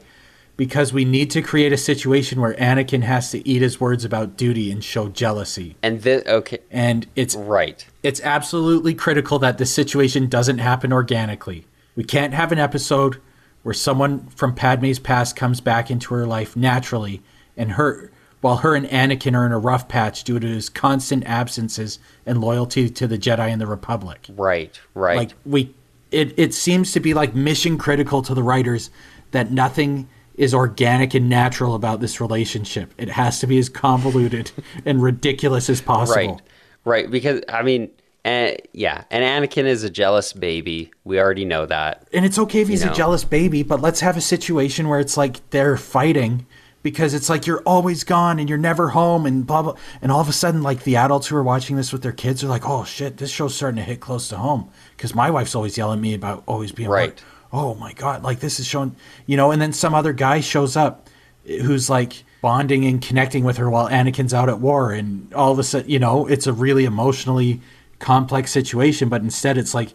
because 0.57 0.93
we 0.93 1.05
need 1.05 1.31
to 1.31 1.41
create 1.41 1.73
a 1.73 1.77
situation 1.77 2.39
where 2.39 2.53
anakin 2.55 3.03
has 3.03 3.31
to 3.31 3.47
eat 3.47 3.61
his 3.61 3.79
words 3.79 4.05
about 4.05 4.37
duty 4.37 4.71
and 4.71 4.83
show 4.83 5.09
jealousy 5.09 5.75
and 5.81 6.01
this, 6.01 6.25
okay, 6.27 6.59
and 6.69 7.07
it's 7.15 7.35
right. 7.35 7.85
it's 8.03 8.21
absolutely 8.21 8.93
critical 8.93 9.39
that 9.39 9.57
this 9.57 9.73
situation 9.73 10.27
doesn't 10.27 10.59
happen 10.59 10.93
organically. 10.93 11.65
We 11.95 12.03
can't 12.03 12.33
have 12.33 12.51
an 12.51 12.59
episode 12.59 13.17
where 13.63 13.73
someone 13.73 14.27
from 14.27 14.55
Padme's 14.55 14.99
past 14.99 15.35
comes 15.35 15.61
back 15.61 15.91
into 15.91 16.13
her 16.13 16.25
life 16.25 16.55
naturally 16.55 17.21
and 17.57 17.73
her 17.73 18.11
while 18.41 18.57
her 18.57 18.75
and 18.75 18.87
Anakin 18.87 19.35
are 19.35 19.45
in 19.45 19.51
a 19.51 19.59
rough 19.59 19.87
patch 19.87 20.23
due 20.23 20.39
to 20.39 20.47
his 20.47 20.67
constant 20.67 21.23
absences 21.25 21.99
and 22.25 22.41
loyalty 22.41 22.89
to 22.89 23.07
the 23.07 23.17
Jedi 23.17 23.49
and 23.49 23.61
the 23.61 23.67
Republic. 23.67 24.25
Right, 24.29 24.79
right. 24.95 25.17
Like 25.17 25.31
we 25.45 25.73
it 26.11 26.37
it 26.37 26.53
seems 26.53 26.91
to 26.93 26.99
be 26.99 27.13
like 27.13 27.35
mission 27.35 27.77
critical 27.77 28.21
to 28.23 28.33
the 28.33 28.43
writers 28.43 28.89
that 29.31 29.51
nothing 29.51 30.09
is 30.41 30.55
organic 30.55 31.13
and 31.13 31.29
natural 31.29 31.75
about 31.75 31.99
this 31.99 32.19
relationship. 32.19 32.91
It 32.97 33.09
has 33.09 33.39
to 33.41 33.47
be 33.47 33.59
as 33.59 33.69
convoluted 33.69 34.51
and 34.85 35.01
ridiculous 35.01 35.69
as 35.69 35.81
possible. 35.81 36.33
Right, 36.33 36.41
right. 36.83 37.11
Because 37.11 37.41
I 37.47 37.61
mean, 37.61 37.91
uh, 38.25 38.53
yeah, 38.73 39.03
and 39.11 39.23
Anakin 39.23 39.65
is 39.65 39.83
a 39.83 39.89
jealous 39.89 40.33
baby. 40.33 40.91
We 41.03 41.19
already 41.19 41.45
know 41.45 41.67
that. 41.67 42.07
and 42.11 42.25
it's 42.25 42.39
okay 42.39 42.61
if 42.61 42.69
he's 42.69 42.83
know. 42.83 42.91
a 42.91 42.95
jealous 42.95 43.23
baby, 43.23 43.61
but 43.61 43.81
let's 43.81 43.99
have 43.99 44.17
a 44.17 44.21
situation 44.21 44.89
where 44.89 44.99
it's 44.99 45.15
like 45.15 45.47
they're 45.51 45.77
fighting 45.77 46.47
because 46.81 47.13
it's 47.13 47.29
like 47.29 47.45
you're 47.45 47.61
always 47.61 48.03
gone 48.03 48.39
and 48.39 48.49
you're 48.49 48.57
never 48.57 48.89
home 48.89 49.27
and 49.27 49.45
blah 49.45 49.61
blah. 49.61 49.75
And 50.01 50.11
all 50.11 50.21
of 50.21 50.27
a 50.27 50.33
sudden, 50.33 50.63
like 50.63 50.85
the 50.85 50.95
adults 50.95 51.27
who 51.27 51.35
are 51.35 51.43
watching 51.43 51.75
this 51.75 51.93
with 51.93 52.01
their 52.01 52.11
kids 52.11 52.43
are 52.43 52.47
like, 52.47 52.67
"Oh 52.67 52.83
shit, 52.83 53.17
this 53.17 53.29
show's 53.29 53.53
starting 53.53 53.77
to 53.77 53.83
hit 53.83 53.99
close 53.99 54.27
to 54.29 54.37
home." 54.37 54.71
Because 54.97 55.13
my 55.13 55.29
wife's 55.29 55.53
always 55.53 55.77
yelling 55.77 55.99
at 55.99 56.01
me 56.01 56.15
about 56.15 56.41
always 56.47 56.71
being 56.71 56.89
Right. 56.89 57.23
Oh 57.53 57.75
my 57.75 57.93
god, 57.93 58.23
like 58.23 58.39
this 58.39 58.59
is 58.59 58.67
showing, 58.67 58.95
you 59.25 59.37
know. 59.37 59.51
And 59.51 59.61
then 59.61 59.73
some 59.73 59.93
other 59.93 60.13
guy 60.13 60.39
shows 60.39 60.75
up 60.75 61.09
who's 61.45 61.89
like 61.89 62.23
bonding 62.41 62.85
and 62.85 63.01
connecting 63.01 63.43
with 63.43 63.57
her 63.57 63.69
while 63.69 63.89
Anakin's 63.89 64.33
out 64.33 64.49
at 64.49 64.59
war, 64.59 64.91
and 64.91 65.33
all 65.33 65.51
of 65.51 65.59
a 65.59 65.63
sudden, 65.63 65.89
you 65.89 65.99
know, 65.99 66.27
it's 66.27 66.47
a 66.47 66.53
really 66.53 66.85
emotionally 66.85 67.61
complex 67.99 68.51
situation. 68.51 69.09
But 69.09 69.21
instead, 69.21 69.57
it's 69.57 69.73
like 69.73 69.93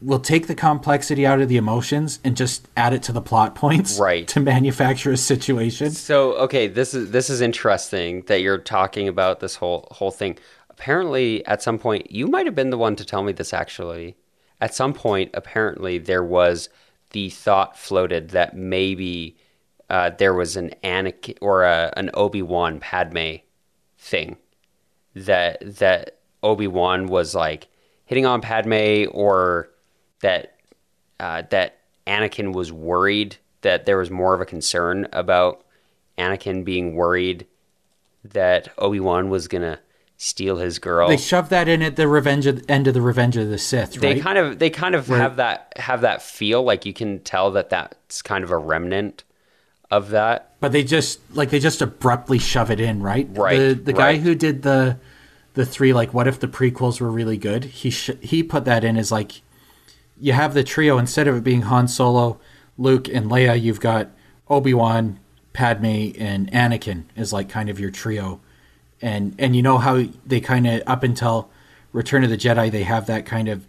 we'll 0.00 0.20
take 0.20 0.46
the 0.46 0.54
complexity 0.54 1.26
out 1.26 1.40
of 1.40 1.48
the 1.48 1.56
emotions 1.56 2.20
and 2.22 2.36
just 2.36 2.68
add 2.76 2.92
it 2.92 3.02
to 3.04 3.12
the 3.12 3.20
plot 3.20 3.54
points, 3.54 3.98
Right. 4.00 4.26
To 4.28 4.40
manufacture 4.40 5.12
a 5.12 5.16
situation. 5.16 5.90
So, 5.90 6.34
okay, 6.34 6.66
this 6.68 6.94
is 6.94 7.10
this 7.10 7.30
is 7.30 7.40
interesting 7.40 8.22
that 8.22 8.40
you're 8.40 8.58
talking 8.58 9.08
about 9.08 9.40
this 9.40 9.56
whole 9.56 9.88
whole 9.90 10.10
thing. 10.10 10.38
Apparently, 10.70 11.44
at 11.46 11.62
some 11.62 11.78
point, 11.78 12.10
you 12.10 12.26
might 12.26 12.46
have 12.46 12.54
been 12.54 12.70
the 12.70 12.78
one 12.78 12.96
to 12.96 13.04
tell 13.04 13.22
me 13.22 13.32
this. 13.32 13.54
Actually, 13.54 14.16
at 14.60 14.74
some 14.74 14.92
point, 14.92 15.30
apparently, 15.34 15.98
there 15.98 16.24
was 16.24 16.68
the 17.16 17.30
thought 17.30 17.78
floated 17.78 18.28
that 18.28 18.54
maybe 18.54 19.38
uh, 19.88 20.10
there 20.18 20.34
was 20.34 20.54
an 20.54 20.74
Anakin 20.84 21.38
or 21.40 21.64
a, 21.64 21.90
an 21.96 22.10
Obi 22.12 22.42
Wan 22.42 22.78
Padme 22.78 23.36
thing 23.96 24.36
that 25.14 25.78
that 25.78 26.18
Obi 26.42 26.66
Wan 26.66 27.06
was 27.06 27.34
like 27.34 27.68
hitting 28.04 28.26
on 28.26 28.42
Padme, 28.42 29.06
or 29.12 29.70
that 30.20 30.58
uh, 31.18 31.40
that 31.48 31.78
Anakin 32.06 32.52
was 32.52 32.70
worried 32.70 33.38
that 33.62 33.86
there 33.86 33.96
was 33.96 34.10
more 34.10 34.34
of 34.34 34.42
a 34.42 34.44
concern 34.44 35.08
about 35.14 35.64
Anakin 36.18 36.66
being 36.66 36.96
worried 36.96 37.46
that 38.24 38.68
Obi 38.76 39.00
Wan 39.00 39.30
was 39.30 39.48
gonna 39.48 39.80
steal 40.16 40.56
his 40.56 40.78
girl. 40.78 41.08
They 41.08 41.16
shove 41.16 41.48
that 41.50 41.68
in 41.68 41.82
at 41.82 41.96
the 41.96 42.08
revenge 42.08 42.46
of, 42.46 42.64
end 42.68 42.86
of 42.86 42.94
the 42.94 43.02
Revenge 43.02 43.36
of 43.36 43.48
the 43.48 43.58
Sith, 43.58 43.94
They 43.94 44.18
kind 44.20 44.38
of 44.38 44.58
they 44.58 44.70
kind 44.70 44.94
of 44.94 45.06
have 45.08 45.36
that 45.36 45.72
have 45.76 46.00
that 46.02 46.22
feel 46.22 46.62
like 46.62 46.86
you 46.86 46.92
can 46.92 47.20
tell 47.20 47.50
that 47.52 47.70
that's 47.70 48.22
kind 48.22 48.42
of 48.44 48.50
a 48.50 48.56
remnant 48.56 49.24
of 49.90 50.10
that. 50.10 50.52
but 50.60 50.72
they 50.72 50.82
just 50.82 51.20
like 51.36 51.50
they 51.50 51.58
just 51.60 51.82
abruptly 51.82 52.38
shove 52.38 52.70
it 52.70 52.80
in, 52.80 53.02
right? 53.02 53.28
Right, 53.30 53.58
The 53.58 53.74
the 53.74 53.92
guy 53.92 54.06
right. 54.12 54.20
who 54.20 54.34
did 54.34 54.62
the 54.62 54.98
the 55.54 55.64
three 55.66 55.92
like 55.92 56.12
what 56.12 56.26
if 56.26 56.40
the 56.40 56.48
prequels 56.48 57.00
were 57.00 57.10
really 57.10 57.36
good? 57.36 57.64
He 57.64 57.90
sh- 57.90 58.10
he 58.20 58.42
put 58.42 58.64
that 58.64 58.84
in 58.84 58.96
as 58.96 59.12
like 59.12 59.42
you 60.18 60.32
have 60.32 60.54
the 60.54 60.64
trio 60.64 60.96
instead 60.98 61.28
of 61.28 61.36
it 61.36 61.44
being 61.44 61.62
Han 61.62 61.88
Solo, 61.88 62.40
Luke, 62.78 63.06
and 63.08 63.26
Leia. 63.30 63.60
You've 63.60 63.80
got 63.80 64.08
Obi 64.48 64.72
Wan, 64.74 65.20
Padme, 65.52 66.12
and 66.18 66.50
Anakin 66.52 67.04
is 67.14 67.32
like 67.34 67.48
kind 67.50 67.68
of 67.68 67.78
your 67.78 67.90
trio, 67.90 68.40
and 69.02 69.34
and 69.38 69.54
you 69.56 69.62
know 69.62 69.78
how 69.78 70.04
they 70.24 70.40
kind 70.40 70.66
of 70.66 70.82
up 70.86 71.02
until 71.02 71.48
Return 71.92 72.24
of 72.24 72.30
the 72.30 72.36
Jedi 72.36 72.70
they 72.70 72.82
have 72.84 73.06
that 73.06 73.26
kind 73.26 73.48
of 73.48 73.64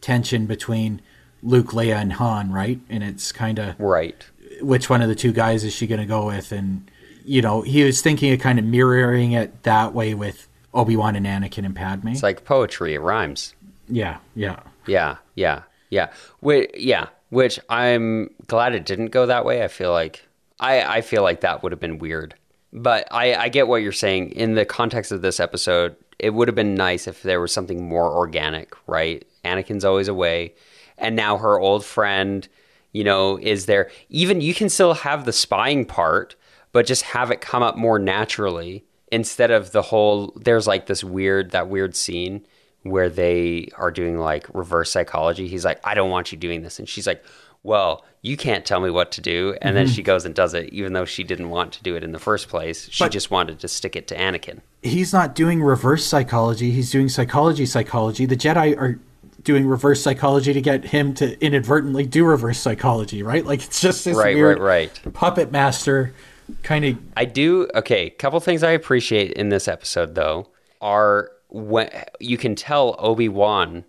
tension 0.00 0.46
between 0.46 1.00
Luke, 1.42 1.68
Leia, 1.68 1.96
and 1.96 2.12
Han, 2.14 2.50
right? 2.52 2.80
And 2.88 3.02
it's 3.04 3.30
kind 3.32 3.58
of 3.58 3.78
Right. 3.78 4.26
which 4.60 4.88
one 4.90 5.02
of 5.02 5.08
the 5.08 5.14
two 5.14 5.32
guys 5.32 5.62
is 5.64 5.72
she 5.72 5.86
going 5.86 6.00
to 6.00 6.06
go 6.06 6.26
with 6.26 6.50
and 6.52 6.90
you 7.24 7.42
know, 7.42 7.60
he 7.60 7.84
was 7.84 8.00
thinking 8.00 8.32
of 8.32 8.40
kind 8.40 8.58
of 8.58 8.64
mirroring 8.64 9.32
it 9.32 9.62
that 9.64 9.92
way 9.92 10.14
with 10.14 10.48
Obi 10.72 10.96
Wan 10.96 11.14
and 11.14 11.26
Anakin 11.26 11.66
and 11.66 11.76
Padme. 11.76 12.08
It's 12.08 12.22
like 12.22 12.44
poetry; 12.46 12.94
it 12.94 13.00
rhymes. 13.00 13.54
yeah, 13.88 14.18
yeah. 14.34 14.60
Yeah, 14.86 15.16
yeah, 15.34 15.62
yeah. 15.90 16.08
Which, 16.40 16.70
yeah, 16.74 17.08
which 17.28 17.60
I'm 17.68 18.30
glad 18.46 18.74
it 18.74 18.86
didn't 18.86 19.08
go 19.08 19.26
that 19.26 19.44
way. 19.44 19.62
I 19.62 19.68
feel 19.68 19.92
like 19.92 20.26
I, 20.58 20.80
I 20.80 21.00
feel 21.02 21.22
like 21.22 21.42
that 21.42 21.62
would 21.62 21.72
have 21.72 21.80
been 21.80 21.98
weird. 21.98 22.34
But 22.72 23.08
I, 23.10 23.34
I 23.34 23.48
get 23.48 23.68
what 23.68 23.82
you're 23.82 23.92
saying. 23.92 24.32
In 24.32 24.54
the 24.54 24.64
context 24.64 25.10
of 25.12 25.22
this 25.22 25.40
episode, 25.40 25.96
it 26.18 26.30
would 26.30 26.48
have 26.48 26.54
been 26.54 26.74
nice 26.74 27.06
if 27.06 27.22
there 27.22 27.40
was 27.40 27.52
something 27.52 27.88
more 27.88 28.14
organic, 28.14 28.74
right? 28.86 29.26
Anakin's 29.44 29.84
always 29.84 30.08
away, 30.08 30.54
and 30.98 31.16
now 31.16 31.38
her 31.38 31.58
old 31.58 31.84
friend, 31.84 32.46
you 32.92 33.04
know, 33.04 33.38
is 33.38 33.66
there. 33.66 33.90
Even 34.08 34.40
you 34.40 34.54
can 34.54 34.68
still 34.68 34.94
have 34.94 35.24
the 35.24 35.32
spying 35.32 35.84
part, 35.86 36.34
but 36.72 36.86
just 36.86 37.02
have 37.02 37.30
it 37.30 37.40
come 37.40 37.62
up 37.62 37.76
more 37.76 37.98
naturally 37.98 38.84
instead 39.10 39.50
of 39.50 39.72
the 39.72 39.82
whole. 39.82 40.32
There's 40.36 40.66
like 40.66 40.86
this 40.86 41.02
weird 41.02 41.52
that 41.52 41.68
weird 41.68 41.96
scene 41.96 42.44
where 42.82 43.08
they 43.08 43.68
are 43.76 43.90
doing 43.90 44.18
like 44.18 44.46
reverse 44.54 44.90
psychology. 44.90 45.48
He's 45.48 45.64
like, 45.64 45.80
I 45.84 45.94
don't 45.94 46.10
want 46.10 46.32
you 46.32 46.38
doing 46.38 46.62
this. 46.62 46.78
And 46.78 46.88
she's 46.88 47.06
like, 47.06 47.24
Well, 47.68 48.02
you 48.22 48.38
can't 48.38 48.64
tell 48.64 48.80
me 48.80 48.88
what 48.88 49.12
to 49.12 49.20
do. 49.20 49.54
And 49.60 49.76
then 49.76 49.86
mm-hmm. 49.86 49.94
she 49.94 50.02
goes 50.02 50.24
and 50.24 50.34
does 50.34 50.54
it, 50.54 50.72
even 50.72 50.94
though 50.94 51.04
she 51.04 51.22
didn't 51.22 51.50
want 51.50 51.72
to 51.74 51.82
do 51.82 51.96
it 51.96 52.02
in 52.02 52.12
the 52.12 52.18
first 52.18 52.48
place. 52.48 52.88
She 52.90 53.04
But- 53.04 53.12
just 53.12 53.30
wanted 53.30 53.60
to 53.60 53.68
stick 53.68 53.94
it 53.94 54.08
to 54.08 54.16
Anakin. 54.16 54.60
He's 54.82 55.12
not 55.12 55.34
doing 55.34 55.62
reverse 55.62 56.06
psychology. 56.06 56.70
He's 56.70 56.90
doing 56.90 57.10
psychology 57.10 57.66
psychology. 57.66 58.24
The 58.24 58.36
Jedi 58.36 58.74
are 58.78 58.98
doing 59.42 59.66
reverse 59.66 60.02
psychology 60.02 60.52
to 60.54 60.60
get 60.62 60.86
him 60.86 61.12
to 61.14 61.38
inadvertently 61.44 62.06
do 62.06 62.24
reverse 62.24 62.58
psychology, 62.58 63.22
right? 63.22 63.44
Like 63.44 63.62
it's 63.62 63.80
just 63.80 64.04
this 64.04 64.16
Right, 64.16 64.34
weird 64.34 64.58
right, 64.58 64.90
right. 65.04 65.14
puppet 65.14 65.52
master 65.52 66.14
kind 66.62 66.84
of 66.84 66.98
I 67.16 67.24
do. 67.24 67.68
Okay, 67.74 68.10
couple 68.10 68.40
things 68.40 68.62
I 68.62 68.70
appreciate 68.70 69.32
in 69.32 69.50
this 69.50 69.68
episode, 69.68 70.14
though, 70.14 70.48
are 70.80 71.30
when 71.48 71.90
you 72.20 72.38
can 72.38 72.54
tell 72.54 72.96
Obi 72.98 73.28
Wan 73.28 73.84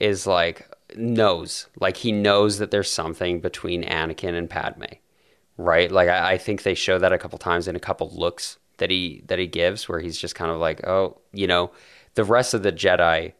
is 0.00 0.26
like 0.26 0.68
knows, 0.96 1.66
like 1.80 1.96
he 1.96 2.12
knows 2.12 2.58
that 2.58 2.70
there's 2.70 2.90
something 2.90 3.40
between 3.40 3.84
Anakin 3.84 4.34
and 4.34 4.48
Padme, 4.48 4.84
right? 5.56 5.90
Like 5.90 6.08
I, 6.08 6.32
I 6.32 6.38
think 6.38 6.62
they 6.62 6.74
show 6.74 6.98
that 6.98 7.12
a 7.12 7.18
couple 7.18 7.38
times 7.38 7.68
in 7.68 7.76
a 7.76 7.80
couple 7.80 8.10
looks 8.10 8.58
that 8.78 8.90
he 8.90 9.22
that 9.26 9.38
he 9.38 9.46
gives, 9.46 9.88
where 9.88 10.00
he's 10.00 10.18
just 10.18 10.34
kind 10.34 10.50
of 10.50 10.58
like, 10.58 10.86
oh, 10.86 11.20
you 11.32 11.46
know, 11.46 11.70
the 12.14 12.24
rest 12.24 12.54
of 12.54 12.62
the 12.62 12.72
Jedi 12.72 13.32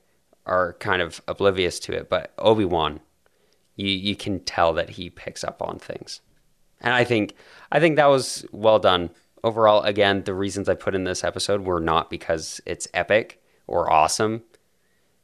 are 0.47 0.75
kind 0.75 1.03
of 1.03 1.21
oblivious 1.29 1.79
to 1.81 1.93
it, 1.93 2.09
but 2.09 2.33
Obi 2.39 2.65
Wan, 2.65 3.01
you 3.77 3.89
you 3.89 4.17
can 4.17 4.41
tell 4.41 4.73
that 4.75 4.91
he 4.91 5.11
picks 5.11 5.45
up 5.45 5.63
on 5.63 5.79
things. 5.79 6.21
And 6.81 6.93
I 6.93 7.05
think 7.05 7.35
I 7.71 7.81
think 7.81 7.97
that 7.97 8.07
was 8.07 8.45
well 8.53 8.79
done. 8.79 9.11
Overall, 9.45 9.83
again, 9.83 10.23
the 10.23 10.35
reasons 10.35 10.69
I 10.69 10.75
put 10.75 10.95
in 10.95 11.05
this 11.05 11.25
episode 11.25 11.63
were 11.63 11.81
not 11.81 12.11
because 12.11 12.61
it's 12.65 12.87
epic 12.95 13.43
or 13.67 13.91
awesome. 13.91 14.43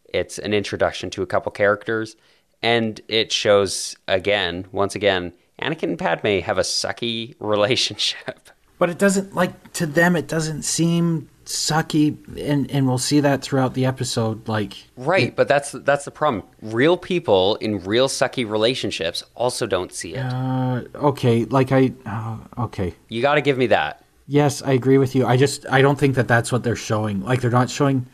It's 0.09 0.39
an 0.39 0.55
introduction 0.55 1.11
to 1.11 1.23
a 1.23 1.27
couple 1.27 1.53
characters, 1.53 2.17
and 2.63 3.01
it 3.09 3.33
shows 3.33 3.97
again, 4.07 4.67
once 4.73 4.95
again, 4.95 5.33
Anakin 5.61 5.85
and 5.85 5.99
Padme 5.99 6.39
have 6.41 6.59
a 6.59 6.63
sucky 6.63 7.35
relationship. 7.41 8.51
But 8.79 8.91
it 8.91 8.99
doesn't 8.99 9.35
like 9.35 9.73
to 9.75 9.87
them. 9.87 10.15
It 10.15 10.29
doesn't 10.29 10.63
seem 10.63 11.29
sucky, 11.45 12.17
and 12.39 12.71
and 12.71 12.87
we'll 12.87 12.99
see 12.99 13.19
that 13.21 13.43
throughout 13.43 13.75
the 13.75 13.87
episode. 13.87 14.47
Like 14.47 14.75
Right, 14.97 15.35
but 15.35 15.49
that's 15.49 15.73
that's 15.73 16.05
the 16.05 16.13
problem. 16.13 16.45
Real 16.63 16.97
people 16.97 17.57
in 17.57 17.81
real 17.81 18.07
sucky 18.07 18.49
relationships 18.49 19.25
also 19.35 19.67
don't 19.67 19.93
see 19.93 20.15
it. 20.15 20.21
uh, 20.21 20.85
okay, 20.95 21.45
like 21.47 21.73
I 21.73 21.93
uh, 22.07 22.39
okay. 22.67 22.95
You 23.09 23.21
got 23.21 23.35
to 23.35 23.41
give 23.41 23.59
me 23.59 23.67
that. 23.67 24.05
Yes, 24.29 24.63
I 24.63 24.73
agree 24.73 24.99
with 24.99 25.17
you. 25.17 25.27
I 25.27 25.37
just 25.37 25.67
I 25.69 25.83
don't 25.83 25.99
think 25.99 26.15
that 26.15 26.29
that's 26.29 26.53
what 26.53 26.63
they're 26.63 26.77
showing. 26.77 27.23
Like 27.23 27.41
they're 27.41 27.51
not 27.51 27.71
showing 27.71 28.07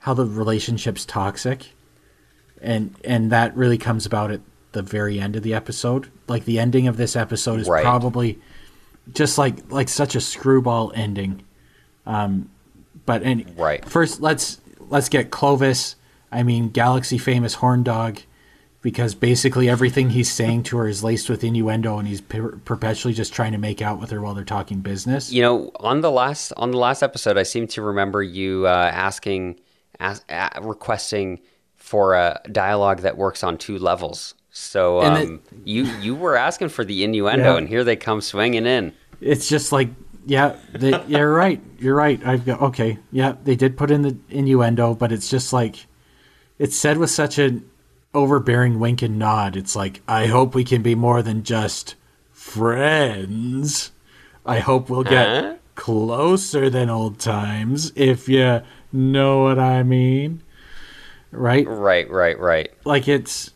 how 0.00 0.14
the 0.14 0.24
relationship's 0.24 1.04
toxic, 1.04 1.72
and 2.60 2.94
and 3.04 3.30
that 3.32 3.56
really 3.56 3.78
comes 3.78 4.06
about 4.06 4.30
at 4.30 4.40
the 4.72 4.82
very 4.82 5.18
end 5.20 5.36
of 5.36 5.42
the 5.42 5.54
episode. 5.54 6.08
Like 6.28 6.44
the 6.44 6.58
ending 6.58 6.86
of 6.88 6.96
this 6.96 7.16
episode 7.16 7.60
is 7.60 7.68
Right. 7.68 7.82
probably 7.82 8.38
just 9.12 9.38
like 9.38 9.70
like 9.70 9.88
such 9.88 10.14
a 10.14 10.20
screwball 10.20 10.92
ending. 10.94 11.42
Um, 12.06 12.48
but 13.06 13.22
and 13.22 13.44
Right. 13.56 13.84
first 13.84 14.20
let's 14.20 14.60
let's 14.88 15.08
get 15.08 15.30
Clovis. 15.30 15.96
I 16.30 16.42
mean, 16.42 16.68
galaxy 16.70 17.18
famous 17.18 17.54
horn 17.54 17.82
dog. 17.82 18.20
Because 18.80 19.16
basically 19.16 19.68
everything 19.68 20.10
he's 20.10 20.30
saying 20.30 20.62
to 20.64 20.76
her 20.78 20.86
is 20.86 21.02
laced 21.02 21.28
with 21.28 21.42
innuendo, 21.42 21.98
and 21.98 22.06
he's 22.06 22.20
per- 22.20 22.56
perpetually 22.64 23.12
just 23.12 23.32
trying 23.32 23.50
to 23.50 23.58
make 23.58 23.82
out 23.82 24.00
with 24.00 24.10
her 24.10 24.20
while 24.20 24.34
they're 24.34 24.44
talking 24.44 24.78
business. 24.78 25.32
You 25.32 25.42
know, 25.42 25.72
on 25.80 26.00
the 26.00 26.12
last 26.12 26.52
on 26.56 26.70
the 26.70 26.78
last 26.78 27.02
episode, 27.02 27.36
I 27.36 27.42
seem 27.42 27.66
to 27.68 27.82
remember 27.82 28.22
you 28.22 28.68
uh, 28.68 28.90
asking, 28.94 29.58
ask, 30.00 30.24
uh, 30.30 30.50
requesting 30.62 31.40
for 31.76 32.14
a 32.14 32.40
dialogue 32.50 33.00
that 33.00 33.16
works 33.16 33.42
on 33.42 33.58
two 33.58 33.78
levels. 33.78 34.34
So 34.50 35.00
um, 35.02 35.40
you 35.64 35.84
you 36.00 36.14
were 36.16 36.36
asking 36.36 36.70
for 36.70 36.84
the 36.84 37.04
innuendo, 37.04 37.52
Yeah. 37.52 37.58
and 37.58 37.68
here 37.68 37.84
they 37.84 37.96
come 37.96 38.20
swinging 38.20 38.66
in. 38.66 38.92
It's 39.20 39.48
just 39.48 39.72
like, 39.72 39.88
yeah, 40.26 40.56
they, 40.72 41.00
you're 41.06 41.32
right. 41.32 41.60
You're 41.78 41.94
right. 41.94 42.20
I've 42.26 42.44
got 42.44 42.60
okay. 42.62 42.98
Yeah, 43.12 43.34
they 43.44 43.54
did 43.56 43.76
put 43.76 43.90
in 43.90 44.02
the 44.02 44.16
innuendo, 44.30 44.94
but 44.94 45.12
it's 45.12 45.28
just 45.30 45.52
like 45.52 45.86
it's 46.58 46.76
said 46.76 46.98
with 46.98 47.10
such 47.10 47.38
an 47.38 47.68
overbearing 48.14 48.80
wink 48.80 49.02
and 49.02 49.18
nod. 49.18 49.54
It's 49.56 49.76
like, 49.76 50.00
I 50.08 50.26
hope 50.26 50.54
we 50.54 50.64
can 50.64 50.82
be 50.82 50.94
more 50.94 51.22
than 51.22 51.42
just 51.44 51.94
friends. 52.32 53.92
I 54.44 54.58
hope 54.60 54.88
we'll 54.90 55.04
get 55.04 55.26
Huh? 55.44 55.54
closer 55.74 56.68
than 56.70 56.90
old 56.90 57.18
times, 57.20 57.92
if 57.94 58.28
you 58.28 58.62
know 58.92 59.44
what 59.44 59.58
I 59.58 59.82
mean. 59.82 60.42
Right? 61.30 61.66
Right, 61.66 62.10
right, 62.10 62.38
right. 62.38 62.70
Like 62.84 63.08
it's 63.08 63.50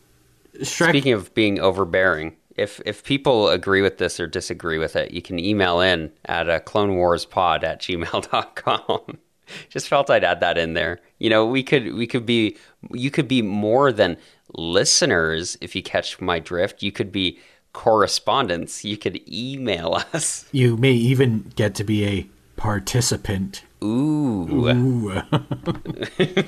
Shrek. 0.59 0.91
Speaking 0.91 1.13
of 1.13 1.33
being 1.35 1.59
overbearing, 1.59 2.37
if 2.57 2.81
if 2.85 3.03
people 3.05 3.49
agree 3.49 3.83
with 3.83 3.99
this 3.99 4.21
or 4.21 4.27
disagree 4.27 4.79
with 4.79 4.97
it, 4.97 5.11
you 5.13 5.23
can 5.23 5.39
email 5.39 5.81
in 5.81 6.13
at 6.27 6.49
uh, 6.49 6.61
clonewarspod 6.61 7.65
at 7.65 7.81
gmail.com. 7.81 9.19
Just 9.69 9.89
felt 9.89 10.11
I'd 10.11 10.25
add 10.25 10.41
that 10.41 10.59
in 10.59 10.75
there. 10.75 11.01
You 11.19 11.31
know, 11.31 11.47
we 11.47 11.63
could 11.63 11.95
we 11.95 12.07
could 12.07 12.27
be 12.27 12.57
you 12.91 13.11
could 13.11 13.29
be 13.29 13.43
more 13.43 13.93
than 13.93 14.17
listeners 14.55 15.57
if 15.61 15.75
you 15.75 15.83
catch 15.83 16.21
my 16.21 16.39
drift. 16.39 16.83
You 16.83 16.93
could 16.93 17.11
be 17.13 17.39
correspondents. 17.73 18.85
You 18.85 18.97
could 18.97 19.21
email 19.29 19.95
us. 20.13 20.47
you 20.53 20.77
may 20.77 20.93
even 20.93 21.53
get 21.57 21.75
to 21.77 21.85
be 21.85 22.05
a 22.07 22.27
participant. 22.57 23.63
Ooh. 23.83 24.69
Ooh. 24.71 25.23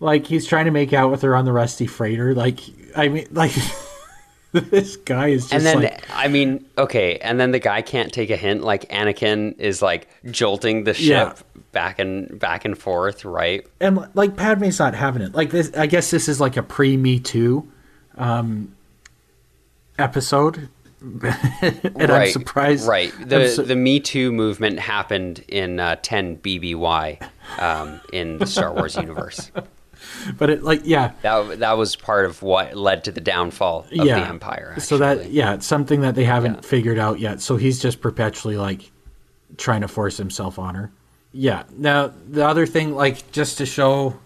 like 0.00 0.26
he's 0.26 0.46
trying 0.46 0.64
to 0.66 0.70
make 0.70 0.92
out 0.92 1.10
with 1.10 1.22
her 1.22 1.34
on 1.36 1.44
the 1.44 1.52
rusty 1.52 1.86
freighter. 1.86 2.34
Like 2.34 2.60
I 2.96 3.08
mean, 3.08 3.26
like 3.32 3.52
this 4.52 4.96
guy 4.96 5.28
is 5.28 5.42
just 5.42 5.54
And 5.54 5.64
then, 5.64 5.82
like 5.82 6.04
I 6.10 6.28
mean, 6.28 6.64
okay, 6.78 7.18
and 7.18 7.38
then 7.38 7.50
the 7.50 7.58
guy 7.58 7.82
can't 7.82 8.12
take 8.12 8.30
a 8.30 8.36
hint. 8.36 8.62
Like 8.62 8.88
Anakin 8.88 9.58
is 9.58 9.82
like 9.82 10.08
jolting 10.30 10.84
the 10.84 10.94
ship 10.94 11.06
Yeah. 11.06 11.34
back 11.72 11.98
and 11.98 12.38
back 12.38 12.64
and 12.64 12.76
forth, 12.78 13.24
right? 13.24 13.66
and 13.80 14.08
like 14.14 14.36
Padme's 14.36 14.78
not 14.78 14.94
having 14.94 15.22
it. 15.22 15.34
Like 15.34 15.50
this, 15.50 15.72
I 15.76 15.86
guess 15.86 16.10
this 16.10 16.28
is 16.28 16.40
like 16.40 16.56
a 16.56 16.62
pre 16.62 16.96
Me 16.96 17.20
Too 17.20 17.70
um, 18.16 18.74
episode. 19.98 20.68
And 21.02 22.10
I'm 22.12 22.30
surprised. 22.30 22.86
Right. 22.86 23.12
The 23.26 23.48
su- 23.48 23.62
the 23.64 23.76
Me 23.76 24.00
Too 24.00 24.32
movement 24.32 24.78
happened 24.78 25.40
in 25.48 25.80
uh, 25.80 25.96
10 26.02 26.38
BBY 26.38 27.26
um, 27.58 28.00
in 28.12 28.38
the 28.38 28.46
Star 28.46 28.72
Wars 28.74 28.96
universe. 28.96 29.50
but 30.38 30.50
it 30.50 30.62
like 30.62 30.82
yeah, 30.84 31.12
That 31.22 31.60
that 31.60 31.76
was 31.78 31.96
part 31.96 32.24
of 32.26 32.42
what 32.42 32.76
led 32.76 33.04
to 33.04 33.12
the 33.12 33.20
downfall 33.20 33.80
of 33.80 33.92
yeah. 33.92 34.20
the 34.20 34.26
Empire. 34.28 34.74
So 34.78 34.98
that 34.98 35.30
yeah, 35.30 35.54
it's 35.54 35.66
something 35.66 36.02
that 36.02 36.14
they 36.14 36.24
haven't 36.24 36.54
Yeah. 36.54 36.60
figured 36.60 36.98
out 36.98 37.18
yet. 37.20 37.40
So 37.40 37.56
he's 37.56 37.78
just 37.80 38.00
perpetually 38.00 38.56
like 38.56 38.90
trying 39.56 39.80
to 39.82 39.88
force 39.88 40.16
himself 40.16 40.58
on 40.58 40.74
her. 40.74 40.90
Yeah. 41.32 41.62
Now 41.76 42.12
the 42.28 42.46
other 42.46 42.66
thing, 42.66 42.94
like 42.94 43.30
just 43.32 43.58
to 43.58 43.66
show, 43.66 44.18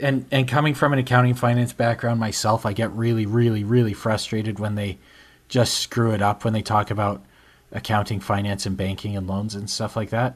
and 0.00 0.26
and 0.30 0.48
coming 0.48 0.74
from 0.74 0.92
an 0.92 0.98
accounting 0.98 1.34
finance 1.34 1.72
background 1.72 2.18
myself, 2.20 2.66
I 2.66 2.72
get 2.72 2.90
really, 2.92 3.26
really, 3.26 3.64
really 3.64 3.92
frustrated 3.92 4.58
when 4.58 4.74
they 4.74 4.98
just 5.52 5.74
screw 5.80 6.12
it 6.12 6.22
up 6.22 6.44
when 6.44 6.54
they 6.54 6.62
talk 6.62 6.90
about 6.90 7.20
accounting, 7.72 8.20
finance, 8.20 8.64
and 8.64 8.74
banking 8.74 9.18
and 9.18 9.26
loans 9.26 9.54
and 9.54 9.68
stuff 9.68 9.96
like 9.96 10.08
that. 10.08 10.34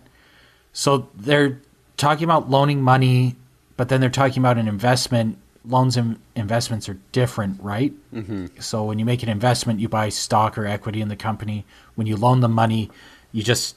So 0.74 1.08
they're 1.14 1.58
talking 1.96 2.24
about 2.24 2.50
loaning 2.50 2.82
money, 2.82 3.34
but 3.78 3.88
then 3.88 4.02
they're 4.02 4.10
talking 4.10 4.42
about 4.42 4.58
an 4.58 4.68
investment. 4.68 5.38
Loans 5.64 5.96
and 5.96 6.18
investments 6.34 6.86
are 6.90 6.98
different, 7.12 7.62
right? 7.62 7.94
Mm-hmm. 8.12 8.60
So 8.60 8.84
when 8.84 8.98
you 8.98 9.06
make 9.06 9.22
an 9.22 9.30
investment, 9.30 9.80
you 9.80 9.88
buy 9.88 10.10
stock 10.10 10.58
or 10.58 10.66
equity 10.66 11.00
in 11.00 11.08
the 11.08 11.16
company. 11.16 11.64
When 11.94 12.06
you 12.06 12.16
loan 12.16 12.40
the 12.40 12.48
money, 12.48 12.90
you 13.32 13.42
just 13.42 13.74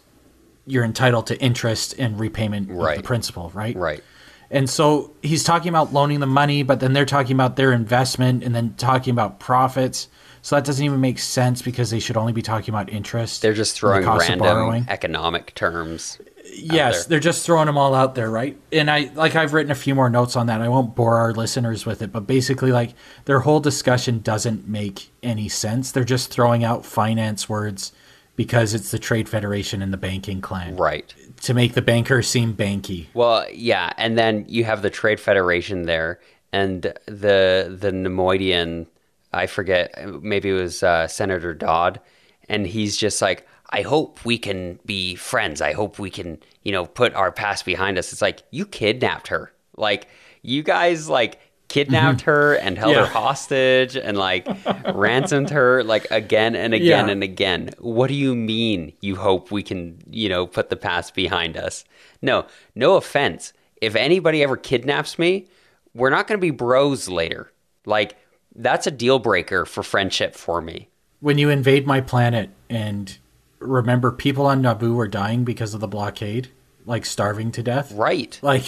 you're 0.67 0.83
entitled 0.83 1.27
to 1.27 1.41
interest 1.41 1.95
and 1.97 2.19
repayment 2.19 2.69
of 2.69 2.97
the 2.97 3.01
principal, 3.01 3.49
right? 3.53 3.77
Right. 3.77 4.03
And 4.51 4.69
so 4.69 5.13
he's 5.21 5.45
talking 5.45 5.69
about 5.69 5.93
loaning 5.93 6.19
the 6.19 6.27
money, 6.27 6.63
but 6.63 6.81
then 6.81 6.91
they're 6.91 7.05
talking 7.05 7.33
about 7.33 7.55
their 7.55 7.71
investment 7.71 8.43
and 8.43 8.53
then 8.53 8.73
talking 8.73 9.11
about 9.11 9.39
profits. 9.39 10.09
So 10.41 10.55
that 10.55 10.65
doesn't 10.65 10.83
even 10.83 11.01
make 11.01 11.19
sense 11.19 11.61
because 11.61 11.89
they 11.91 11.99
should 11.99 12.17
only 12.17 12.33
be 12.33 12.41
talking 12.41 12.73
about 12.73 12.89
interest. 12.91 13.41
They're 13.41 13.53
just 13.53 13.75
throwing 13.75 14.05
random 14.05 14.85
economic 14.89 15.53
terms. 15.55 16.19
Yes, 16.51 17.05
they're 17.05 17.19
just 17.19 17.45
throwing 17.45 17.67
them 17.67 17.77
all 17.77 17.93
out 17.93 18.15
there, 18.15 18.29
right? 18.29 18.57
And 18.71 18.89
I 18.89 19.11
like 19.13 19.35
I've 19.35 19.53
written 19.53 19.71
a 19.71 19.75
few 19.75 19.93
more 19.93 20.09
notes 20.09 20.35
on 20.35 20.47
that. 20.47 20.61
I 20.61 20.67
won't 20.67 20.95
bore 20.95 21.17
our 21.17 21.33
listeners 21.33 21.85
with 21.85 22.01
it, 22.01 22.11
but 22.11 22.21
basically 22.21 22.71
like 22.71 22.93
their 23.25 23.41
whole 23.41 23.59
discussion 23.59 24.19
doesn't 24.19 24.67
make 24.67 25.09
any 25.21 25.47
sense. 25.49 25.91
They're 25.91 26.03
just 26.03 26.31
throwing 26.31 26.63
out 26.63 26.85
finance 26.85 27.47
words 27.47 27.91
because 28.35 28.73
it's 28.73 28.89
the 28.91 28.97
trade 28.99 29.27
federation 29.29 29.81
and 29.81 29.91
the 29.93 29.97
banking 29.97 30.39
clan 30.41 30.77
Right. 30.77 31.13
to 31.41 31.53
make 31.53 31.73
the 31.73 31.81
banker 31.81 32.21
seem 32.23 32.53
banky. 32.55 33.07
Well, 33.13 33.45
yeah, 33.51 33.91
and 33.97 34.17
then 34.17 34.45
you 34.47 34.63
have 34.63 34.81
the 34.81 34.89
Trade 34.89 35.19
Federation 35.19 35.83
there, 35.83 36.19
and 36.53 36.81
the 37.05 37.77
the 37.79 37.91
Neimoidian, 37.91 38.87
I 39.33 39.47
forget, 39.47 39.93
maybe 40.23 40.49
it 40.49 40.53
was 40.53 40.81
uh, 40.83 41.07
Senator 41.07 41.53
Dod, 41.53 41.99
and 42.47 42.65
he's 42.65 42.97
just 42.97 43.21
like, 43.21 43.47
I 43.69 43.81
hope 43.81 44.25
we 44.25 44.37
can 44.39 44.79
be 44.85 45.13
friends. 45.15 45.61
I 45.61 45.73
hope 45.73 45.99
we 45.99 46.09
can, 46.09 46.39
you 46.63 46.71
know, 46.71 46.85
put 46.87 47.13
our 47.13 47.31
past 47.31 47.65
behind 47.65 47.97
us. 47.99 48.11
It's 48.11 48.21
like 48.21 48.41
you 48.49 48.65
kidnapped 48.65 49.27
her, 49.27 49.51
like 49.77 50.07
you 50.41 50.63
guys 50.63 51.07
like 51.07 51.39
kidnapped 51.67 52.21
her 52.21 52.55
and 52.55 52.79
held 52.79 52.95
Yeah. 52.95 53.01
her 53.05 53.11
hostage 53.11 53.95
and 53.95 54.17
like 54.17 54.47
ransomed 54.95 55.51
her 55.51 55.83
like 55.83 56.07
again 56.09 56.55
and 56.55 56.73
again 56.73 57.05
Yeah. 57.05 57.11
and 57.11 57.21
again. 57.21 57.69
What 57.77 58.07
do 58.07 58.15
you 58.15 58.33
mean 58.33 58.93
you 59.01 59.15
hope 59.15 59.51
we 59.51 59.61
can, 59.61 59.99
you 60.09 60.29
know, 60.29 60.47
put 60.47 60.69
the 60.71 60.75
past 60.75 61.13
behind 61.13 61.55
us? 61.57 61.85
No, 62.23 62.47
no 62.73 62.95
offense. 62.95 63.53
If 63.81 63.95
anybody 63.95 64.41
ever 64.41 64.57
kidnaps 64.57 65.19
me, 65.19 65.47
we're 65.93 66.09
not 66.09 66.25
going 66.27 66.39
to 66.39 66.41
be 66.41 66.49
bros 66.51 67.07
later. 67.07 67.51
Like 67.85 68.15
that's 68.55 68.87
a 68.87 68.91
deal 68.91 69.19
breaker 69.19 69.65
for 69.65 69.83
friendship 69.83 70.35
for 70.35 70.61
me. 70.61 70.89
When 71.19 71.37
you 71.37 71.49
invade 71.49 71.85
my 71.85 72.01
planet 72.01 72.49
and 72.69 73.17
remember 73.59 74.11
people 74.11 74.45
on 74.45 74.61
Naboo 74.61 74.97
are 74.99 75.07
dying 75.07 75.43
because 75.43 75.73
of 75.73 75.81
the 75.81 75.87
blockade, 75.87 76.49
like 76.85 77.05
starving 77.05 77.51
to 77.53 77.63
death. 77.63 77.91
Right. 77.91 78.39
Like 78.41 78.65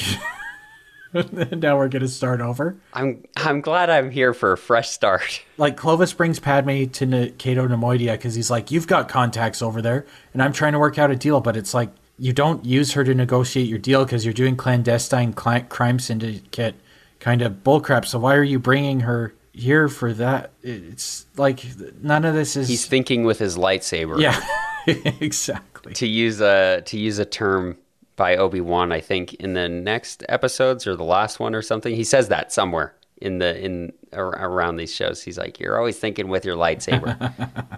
now 1.13 1.77
we're 1.77 1.89
gonna 1.89 2.07
start 2.07 2.41
over. 2.41 2.77
I'm 2.93 3.23
I'm 3.37 3.61
glad 3.61 3.89
I'm 3.89 4.11
here 4.11 4.33
for 4.33 4.53
a 4.53 4.57
fresh 4.57 4.89
start. 4.89 5.43
like 5.57 5.77
Clovis 5.77 6.13
brings 6.13 6.39
Padme 6.39 6.85
to 6.85 7.05
N- 7.05 7.33
Cato 7.37 7.67
Neimoidia 7.67 8.13
because 8.13 8.35
he's 8.35 8.51
like, 8.51 8.71
"You've 8.71 8.87
got 8.87 9.09
contacts 9.09 9.61
over 9.61 9.81
there, 9.81 10.05
and 10.33 10.41
I'm 10.41 10.53
trying 10.53 10.73
to 10.73 10.79
work 10.79 10.97
out 10.97 11.11
a 11.11 11.15
deal." 11.15 11.41
But 11.41 11.57
it's 11.57 11.73
like 11.73 11.89
you 12.17 12.33
don't 12.33 12.63
use 12.65 12.93
her 12.93 13.03
to 13.03 13.13
negotiate 13.13 13.67
your 13.67 13.79
deal 13.79 14.05
because 14.05 14.25
you're 14.25 14.33
doing 14.33 14.55
clandestine 14.55 15.33
cli- 15.33 15.61
crime 15.61 15.99
syndicate 15.99 16.75
kind 17.19 17.41
of 17.41 17.63
bullcrap. 17.63 18.05
So 18.05 18.19
why 18.19 18.35
are 18.35 18.43
you 18.43 18.59
bringing 18.59 19.01
her 19.01 19.33
here 19.53 19.87
for 19.87 20.13
that? 20.13 20.51
It's 20.63 21.25
like 21.37 21.63
none 22.01 22.25
of 22.25 22.33
this 22.33 22.55
is. 22.55 22.67
He's 22.67 22.85
thinking 22.85 23.23
with 23.23 23.39
his 23.39 23.57
lightsaber. 23.57 24.19
yeah, 24.19 24.41
exactly. 25.19 25.93
To 25.93 26.07
use 26.07 26.41
a 26.41 26.81
to 26.85 26.97
use 26.97 27.19
a 27.19 27.25
term 27.25 27.77
by 28.15 28.35
Obi-Wan, 28.37 28.91
I 28.91 28.99
think 29.01 29.33
in 29.35 29.53
the 29.53 29.67
next 29.69 30.23
episodes 30.29 30.85
or 30.85 30.95
the 30.95 31.03
last 31.03 31.39
one 31.39 31.55
or 31.55 31.61
something. 31.61 31.95
He 31.95 32.03
says 32.03 32.27
that 32.29 32.51
somewhere 32.51 32.93
in 33.17 33.39
the 33.39 33.59
in 33.63 33.93
ar- 34.13 34.29
around 34.49 34.75
these 34.77 34.93
shows. 34.93 35.23
He's 35.23 35.37
like, 35.37 35.59
"You're 35.59 35.77
always 35.77 35.97
thinking 35.97 36.27
with 36.27 36.45
your 36.45 36.55
lightsaber." 36.55 37.33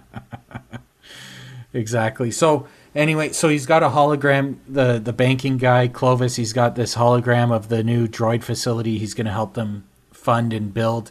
Exactly. 1.72 2.30
So 2.30 2.68
anyway, 2.94 3.32
so 3.32 3.48
he's 3.48 3.66
got 3.66 3.82
a 3.82 3.88
hologram. 3.88 4.58
The 4.68 5.00
the 5.00 5.12
banking 5.12 5.56
guy 5.58 5.88
Clovis. 5.88 6.36
He's 6.36 6.52
got 6.52 6.76
this 6.76 6.94
hologram 6.94 7.52
of 7.52 7.68
the 7.68 7.82
new 7.82 8.06
droid 8.06 8.44
facility. 8.44 8.98
He's 8.98 9.12
going 9.12 9.26
to 9.26 9.32
help 9.32 9.54
them 9.54 9.84
fund 10.12 10.52
and 10.52 10.72
build. 10.72 11.10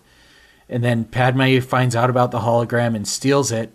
And 0.73 0.83
then 0.83 1.05
Padme 1.05 1.59
finds 1.59 1.95
out 1.95 2.09
about 2.09 2.31
the 2.31 2.39
hologram 2.39 2.95
and 2.95 3.07
steals 3.07 3.51
it. 3.51 3.71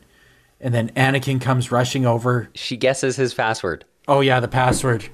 And 0.61 0.75
then 0.75 0.91
Anakin 0.97 1.41
comes 1.41 1.71
rushing 1.71 2.05
over. 2.05 2.51
she 2.57 2.77
guesses 2.77 3.15
his 3.15 3.33
password. 3.33 3.85
Oh 4.09 4.21
yeah, 4.21 4.41
the 4.41 4.49
password 4.49 5.09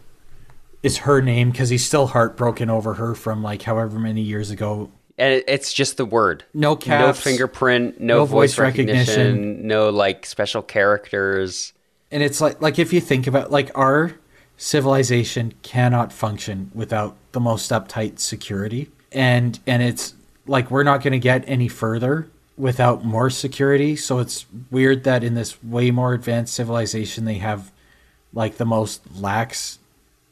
is 0.83 0.97
her 0.99 1.21
name 1.21 1.51
because 1.51 1.69
he's 1.69 1.85
still 1.85 2.07
heartbroken 2.07 2.71
over 2.71 2.95
her 2.95 3.15
from 3.15 3.43
like 3.43 3.61
however 3.61 3.99
many 3.99 4.23
years 4.23 4.51
ago. 4.51 4.91
And 5.19 5.45
it's 5.47 5.75
just 5.75 5.99
the 5.99 6.07
word. 6.07 6.43
No 6.55 6.79
no 6.87 7.13
fingerprint, 7.13 8.01
no, 8.01 8.21
no 8.21 8.25
voice, 8.25 8.55
voice 8.55 8.59
recognition, 8.59 9.27
recognition. 9.27 9.67
no 9.67 9.91
like 9.91 10.25
special 10.25 10.63
characters. 10.63 11.75
and 12.11 12.23
it's 12.23 12.41
like 12.41 12.63
like 12.63 12.79
if 12.79 12.95
you 12.95 13.03
think 13.03 13.27
about 13.27 13.51
like 13.51 13.71
our 13.77 14.15
civilization 14.57 15.53
cannot 15.63 16.15
function 16.15 16.71
without 16.75 17.15
the 17.33 17.41
most 17.41 17.71
uptight 17.71 18.19
security 18.21 18.91
and 19.13 19.61
and 19.67 19.83
it's 19.83 20.15
like 20.47 20.71
we're 20.71 20.83
not 20.83 21.03
going 21.03 21.13
to 21.13 21.19
get 21.19 21.45
any 21.47 21.69
further 21.69 22.29
without 22.57 23.05
more 23.05 23.31
security 23.31 23.97
so 23.97 24.19
it's 24.19 24.47
weird 24.71 25.05
that 25.05 25.25
in 25.25 25.35
this 25.35 25.63
way 25.63 25.91
more 25.91 26.15
advanced 26.15 26.55
civilization 26.55 27.25
they 27.25 27.35
have 27.35 27.73
like 28.33 28.57
the 28.57 28.65
most 28.65 29.01
lax 29.17 29.79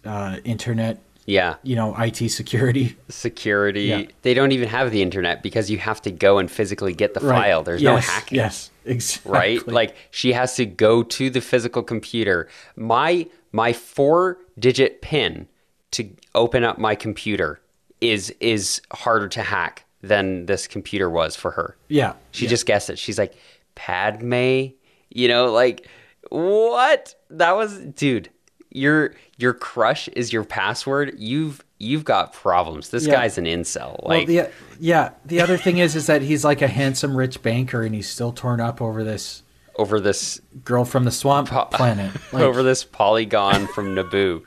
uh, 0.04 0.36
internet 0.44 0.98
Yeah, 1.26 1.54
you 1.62 1.76
know 1.76 1.94
IT 1.96 2.28
security 2.30 2.96
security. 3.08 3.82
Yeah. 3.84 4.02
They 4.22 4.34
don't 4.34 4.52
even 4.52 4.68
have 4.68 4.90
the 4.90 5.02
internet 5.02 5.42
because 5.42 5.70
you 5.70 5.78
have 5.78 6.02
to 6.02 6.10
go 6.10 6.38
and 6.38 6.50
physically 6.50 6.92
get 6.92 7.14
the 7.14 7.20
file. 7.20 7.62
There's 7.62 7.82
no 7.82 7.96
hacking. 7.96 8.36
yes 8.36 8.70
exactly 8.84 9.32
right? 9.32 9.68
Like 9.68 9.94
she 10.10 10.32
has 10.32 10.56
to 10.56 10.66
go 10.66 11.04
to 11.04 11.30
the 11.30 11.40
physical 11.40 11.82
computer. 11.82 12.48
My 12.76 13.26
my 13.52 13.72
four 13.72 14.38
digit 14.58 15.00
pin 15.02 15.46
to 15.92 16.10
open 16.34 16.64
up 16.64 16.78
my 16.78 16.94
computer 16.96 17.60
is 18.00 18.34
is 18.40 18.80
harder 18.92 19.28
to 19.28 19.42
hack 19.42 19.84
than 20.02 20.46
this 20.46 20.66
computer 20.66 21.08
was 21.08 21.36
for 21.36 21.52
her. 21.52 21.76
yeah 21.88 22.14
She 22.32 22.44
yeah. 22.44 22.50
just 22.50 22.66
guessed 22.66 22.90
it. 22.90 22.98
She's 22.98 23.18
like, 23.18 23.34
Padme, 23.74 24.72
you 25.10 25.28
know, 25.28 25.50
like 25.52 25.86
what? 26.30 27.14
That 27.30 27.52
was 27.56 27.78
dude, 27.78 28.30
your 28.70 29.14
your 29.38 29.54
crush 29.54 30.08
is 30.08 30.32
your 30.32 30.44
password. 30.44 31.14
You've 31.18 31.64
you've 31.78 32.04
got 32.04 32.32
problems. 32.32 32.90
This 32.90 33.06
Yeah. 33.06 33.14
guy's 33.14 33.38
an 33.38 33.44
incel. 33.44 34.02
Well, 34.02 34.18
Like 34.18 34.26
the 34.26 34.48
yeah, 34.80 35.10
the 35.24 35.40
other 35.40 35.56
thing 35.56 35.78
is, 35.78 35.94
is 35.96 36.06
that 36.06 36.22
he's 36.22 36.44
like 36.44 36.62
a 36.62 36.68
handsome 36.68 37.16
rich 37.16 37.42
banker, 37.42 37.82
and 37.82 37.94
he's 37.94 38.08
still 38.08 38.32
torn 38.32 38.60
up 38.60 38.80
over 38.80 39.04
this 39.04 39.42
over 39.76 40.00
this 40.00 40.40
girl 40.64 40.84
from 40.84 41.04
the 41.04 41.10
swamp 41.10 41.48
Po- 41.48 41.64
planet. 41.72 42.10
Like, 42.32 42.42
over 42.42 42.62
this 42.62 42.84
polygon 42.84 43.66
from 43.68 43.94
Naboo. 43.94 44.42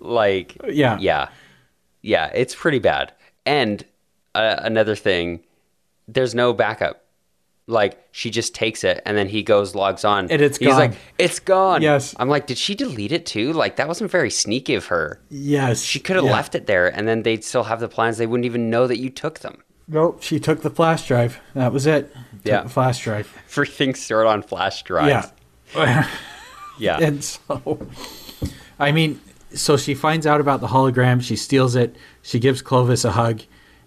Like, 0.00 0.56
Yeah. 0.68 0.98
yeah, 1.00 1.28
yeah, 2.02 2.26
it's 2.34 2.54
pretty 2.54 2.78
bad. 2.78 3.12
And 3.46 3.84
uh, 4.38 4.60
another 4.62 4.94
thing, 4.96 5.40
there's 6.06 6.34
no 6.34 6.52
backup. 6.52 7.04
Like, 7.66 8.02
she 8.12 8.30
just 8.30 8.54
takes 8.54 8.82
it, 8.82 9.02
and 9.04 9.14
then 9.18 9.28
he 9.28 9.42
goes, 9.42 9.74
logs 9.74 10.02
on, 10.02 10.30
And 10.30 10.40
it's 10.40 10.56
He's 10.56 10.68
gone. 10.68 10.78
like, 10.78 10.92
it's 11.18 11.38
gone. 11.38 11.82
Yes. 11.82 12.14
I'm 12.18 12.30
like, 12.30 12.46
did 12.46 12.56
she 12.56 12.74
delete 12.74 13.12
it 13.12 13.26
too? 13.26 13.52
Like, 13.52 13.76
that 13.76 13.86
wasn't 13.86 14.10
very 14.10 14.30
sneaky 14.30 14.74
of 14.74 14.86
her. 14.86 15.20
yes, 15.28 15.82
She 15.82 16.00
could 16.00 16.16
have 16.16 16.24
yeah. 16.24 16.32
left 16.32 16.54
it 16.54 16.66
there, 16.66 16.88
and 16.88 17.06
then 17.06 17.24
they'd 17.24 17.44
still 17.44 17.64
have 17.64 17.78
the 17.80 17.88
plans. 17.88 18.16
They 18.16 18.26
wouldn't 18.26 18.46
even 18.46 18.70
know 18.70 18.86
that 18.86 18.98
you 18.98 19.10
took 19.10 19.40
them. 19.40 19.58
Nope, 19.86 20.22
she 20.22 20.40
took 20.40 20.62
the 20.62 20.70
flash 20.70 21.06
drive. 21.08 21.40
That 21.54 21.72
was 21.74 21.86
it. 21.86 22.10
Took 22.14 22.22
Yeah. 22.44 22.62
the 22.62 22.68
flash 22.70 23.04
drive. 23.04 23.30
Everything's 23.50 24.00
stored 24.00 24.26
on 24.26 24.42
flash 24.42 24.82
drive. 24.84 25.30
Yeah, 25.74 26.08
Yeah. 26.78 26.98
and 27.00 27.22
so, 27.22 27.86
I 28.78 28.92
mean, 28.92 29.20
so 29.52 29.76
she 29.76 29.94
finds 29.94 30.26
out 30.26 30.40
about 30.40 30.60
the 30.60 30.68
hologram. 30.68 31.20
She 31.22 31.36
steals 31.36 31.74
it. 31.76 31.96
She 32.22 32.38
gives 32.38 32.62
Clovis 32.62 33.04
a 33.04 33.10
hug. 33.12 33.42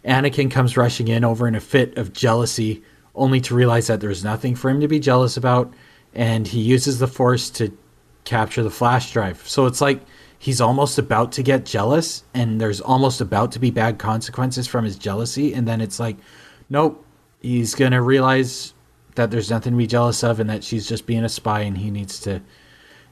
Anakin 0.05 0.49
comes 0.49 0.77
rushing 0.77 1.07
in 1.07 1.23
over 1.23 1.47
in 1.47 1.55
a 1.55 1.59
fit 1.59 1.97
of 1.97 2.13
jealousy, 2.13 2.83
only 3.13 3.41
to 3.41 3.55
realize 3.55 3.87
that 3.87 3.99
there's 3.99 4.23
nothing 4.23 4.55
for 4.55 4.69
him 4.69 4.81
to 4.81 4.87
be 4.87 4.99
jealous 4.99 5.37
about, 5.37 5.73
and 6.13 6.47
he 6.47 6.59
uses 6.59 6.99
the 6.99 7.07
Force 7.07 7.49
to 7.51 7.75
capture 8.23 8.63
the 8.63 8.69
flash 8.69 9.11
drive. 9.11 9.47
So 9.47 9.65
it's 9.65 9.81
like 9.81 10.01
he's 10.39 10.61
almost 10.61 10.97
about 10.97 11.31
to 11.33 11.43
get 11.43 11.65
jealous, 11.65 12.23
and 12.33 12.59
there's 12.59 12.81
almost 12.81 13.21
about 13.21 13.51
to 13.53 13.59
be 13.59 13.69
bad 13.71 13.99
consequences 13.99 14.67
from 14.67 14.85
his 14.85 14.97
jealousy, 14.97 15.53
and 15.53 15.67
then 15.67 15.81
it's 15.81 15.99
like, 15.99 16.17
nope, 16.69 17.05
he's 17.41 17.75
gonna 17.75 18.01
realize 18.01 18.73
that 19.15 19.29
there's 19.29 19.49
nothing 19.49 19.73
to 19.73 19.77
be 19.77 19.87
jealous 19.87 20.23
of, 20.23 20.39
and 20.39 20.49
that 20.49 20.63
she's 20.63 20.87
just 20.87 21.05
being 21.05 21.23
a 21.23 21.29
spy, 21.29 21.61
and 21.61 21.77
he 21.77 21.91
needs 21.91 22.19
to. 22.21 22.41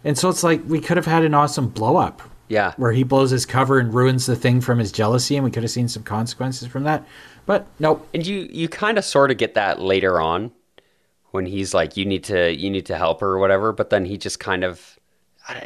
And 0.04 0.18
so 0.18 0.30
it's 0.30 0.44
like 0.44 0.64
we 0.66 0.80
could 0.80 0.98
have 0.98 1.06
had 1.06 1.24
an 1.24 1.34
awesome 1.34 1.68
blow 1.68 1.98
up 1.98 2.22
yeah. 2.50 2.74
where 2.76 2.92
he 2.92 3.04
blows 3.04 3.32
his 3.32 3.46
cover 3.46 3.80
and 3.80 3.94
ruins 3.94 4.26
the 4.26 4.36
thing 4.36 4.60
from 4.60 4.80
his 4.80 4.92
jealousy, 4.92 5.38
and 5.38 5.46
we 5.46 5.52
could 5.52 5.64
have 5.64 5.72
seen 5.72 5.88
some 5.88 6.04
consequences 6.04 6.68
from 6.68 6.84
that. 6.84 7.08
But 7.46 7.68
nope. 7.80 8.08
And 8.14 8.26
you 8.28 8.48
you 8.52 8.68
kind 8.68 8.98
of 8.98 9.06
sort 9.06 9.32
of 9.32 9.38
get 9.38 9.54
that 9.54 9.80
later 9.82 10.20
on 10.20 10.52
when 11.32 11.46
he's 11.46 11.74
like 11.74 11.96
you 11.96 12.06
need 12.06 12.24
to 12.26 12.54
you 12.54 12.70
need 12.70 12.86
to 12.88 12.98
help 12.98 13.22
her 13.22 13.28
or 13.28 13.40
whatever, 13.40 13.72
but 13.72 13.90
then 13.90 14.06
he 14.06 14.18
just 14.18 14.40
kind 14.40 14.64
of 14.64 15.00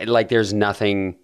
like 0.05 0.29
there's 0.29 0.53
nothing 0.53 1.15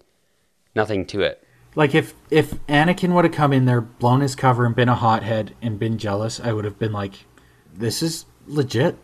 nothing 0.74 1.06
to 1.06 1.22
it. 1.22 1.46
Like 1.74 1.94
if 1.94 2.14
if 2.30 2.54
Anakin 2.66 3.14
would 3.14 3.24
have 3.24 3.34
come 3.34 3.52
in 3.52 3.64
there, 3.64 3.80
blown 3.80 4.20
his 4.20 4.34
cover, 4.34 4.66
and 4.66 4.74
been 4.74 4.88
a 4.88 4.94
hothead 4.94 5.54
and 5.62 5.78
been 5.78 5.98
jealous, 5.98 6.40
I 6.40 6.52
would 6.52 6.64
have 6.64 6.78
been 6.78 6.92
like, 6.92 7.26
"This 7.72 8.02
is 8.02 8.24
legit. 8.46 8.96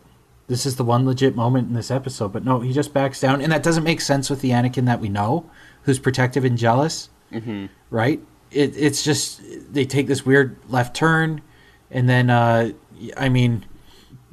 This 0.48 0.66
is 0.66 0.76
the 0.76 0.84
one 0.84 1.06
legit 1.06 1.36
moment 1.36 1.68
in 1.68 1.74
this 1.74 1.90
episode." 1.90 2.32
But 2.32 2.44
no, 2.44 2.60
he 2.60 2.72
just 2.72 2.92
backs 2.92 3.20
down, 3.20 3.40
and 3.40 3.52
that 3.52 3.62
doesn't 3.62 3.84
make 3.84 4.00
sense 4.00 4.28
with 4.28 4.40
the 4.40 4.50
Anakin 4.50 4.86
that 4.86 5.00
we 5.00 5.08
know, 5.08 5.48
who's 5.86 5.98
protective 5.98 6.44
and 6.44 6.58
jealous, 6.58 7.08
mm-hmm. 7.32 7.66
right? 7.90 8.20
It, 8.50 8.76
it's 8.76 9.02
just 9.02 9.40
they 9.72 9.84
take 9.84 10.08
this 10.08 10.26
weird 10.26 10.56
left 10.68 10.94
turn, 10.94 11.40
and 11.90 12.08
then 12.08 12.28
uh, 12.28 12.72
I 13.16 13.28
mean, 13.28 13.64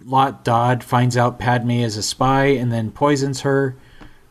Lott 0.03 0.43
Dod 0.43 0.83
finds 0.83 1.15
out 1.15 1.39
Padme 1.39 1.71
is 1.71 1.95
a 1.95 2.03
spy 2.03 2.45
and 2.45 2.71
then 2.71 2.91
poisons 2.91 3.41
her. 3.41 3.75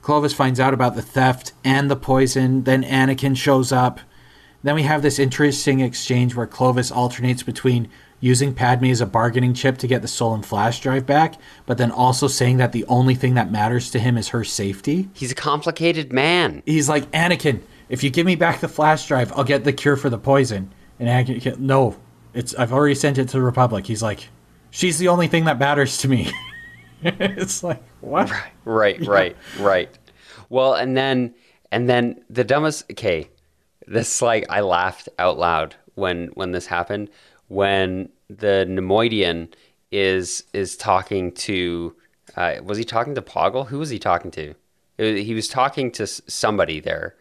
Clovis 0.02 0.34
finds 0.34 0.58
out 0.58 0.74
about 0.74 0.96
the 0.96 1.02
theft 1.02 1.52
and 1.64 1.88
the 1.90 1.96
poison. 1.96 2.64
Then 2.64 2.82
Anakin 2.82 3.36
shows 3.36 3.70
up. 3.70 4.00
Then 4.64 4.74
we 4.74 4.82
have 4.82 5.02
this 5.02 5.18
interesting 5.18 5.80
exchange 5.80 6.34
where 6.34 6.46
Clovis 6.46 6.90
alternates 6.90 7.42
between 7.42 7.88
using 8.22 8.54
Padme 8.54 8.86
as 8.86 9.00
a 9.00 9.06
bargaining 9.06 9.52
chip 9.52 9.76
to 9.78 9.88
get 9.88 10.00
the 10.00 10.24
and 10.32 10.46
flash 10.46 10.80
drive 10.80 11.04
back, 11.04 11.34
but 11.66 11.76
then 11.76 11.90
also 11.90 12.28
saying 12.28 12.58
that 12.58 12.70
the 12.70 12.84
only 12.84 13.16
thing 13.16 13.34
that 13.34 13.50
matters 13.50 13.90
to 13.90 13.98
him 13.98 14.16
is 14.16 14.28
her 14.28 14.44
safety. 14.44 15.10
He's 15.12 15.32
a 15.32 15.34
complicated 15.34 16.12
man. 16.12 16.62
He's 16.64 16.88
like, 16.88 17.10
Anakin, 17.10 17.60
if 17.88 18.04
you 18.04 18.10
give 18.10 18.24
me 18.24 18.36
back 18.36 18.60
the 18.60 18.68
flash 18.68 19.08
drive, 19.08 19.32
I'll 19.32 19.42
get 19.42 19.64
the 19.64 19.72
cure 19.72 19.96
for 19.96 20.08
the 20.08 20.18
poison. 20.18 20.72
And 21.00 21.08
Anakin, 21.08 21.58
no, 21.58 21.96
it's 22.32 22.54
I've 22.54 22.72
already 22.72 22.94
sent 22.94 23.18
it 23.18 23.28
to 23.30 23.38
the 23.38 23.42
Republic. 23.42 23.86
He's 23.86 24.04
like, 24.04 24.28
she's 24.70 24.98
the 24.98 25.08
only 25.08 25.26
thing 25.26 25.46
that 25.46 25.58
matters 25.58 25.98
to 25.98 26.08
me. 26.08 26.30
it's 27.02 27.64
like 27.64 27.82
what? 28.00 28.30
Right, 28.30 28.52
right, 28.64 29.06
right, 29.06 29.36
right. 29.58 29.98
Well, 30.48 30.74
and 30.74 30.96
then 30.96 31.34
and 31.72 31.88
then 31.90 32.22
the 32.30 32.44
dumbest. 32.44 32.84
Okay, 32.92 33.30
this 33.88 34.22
like 34.22 34.46
I 34.48 34.60
laughed 34.60 35.08
out 35.18 35.38
loud 35.40 35.74
when 35.96 36.28
when 36.34 36.52
this 36.52 36.66
happened 36.66 37.10
when 37.52 38.08
the 38.28 38.64
Neimoidian 38.68 39.52
is 39.90 40.44
is 40.52 40.76
talking 40.76 41.32
to. 41.32 41.94
Uh, 42.34 42.54
was 42.64 42.78
he 42.78 42.84
talking 42.84 43.14
to 43.14 43.20
Poggle? 43.22 43.66
Who 43.68 43.78
was 43.78 43.90
he 43.90 43.98
talking 43.98 44.30
to? 44.32 44.54
It, 44.96 45.22
he 45.24 45.34
was 45.34 45.48
talking 45.48 45.90
to 45.92 46.06
somebody 46.06 46.80
there, 46.80 47.14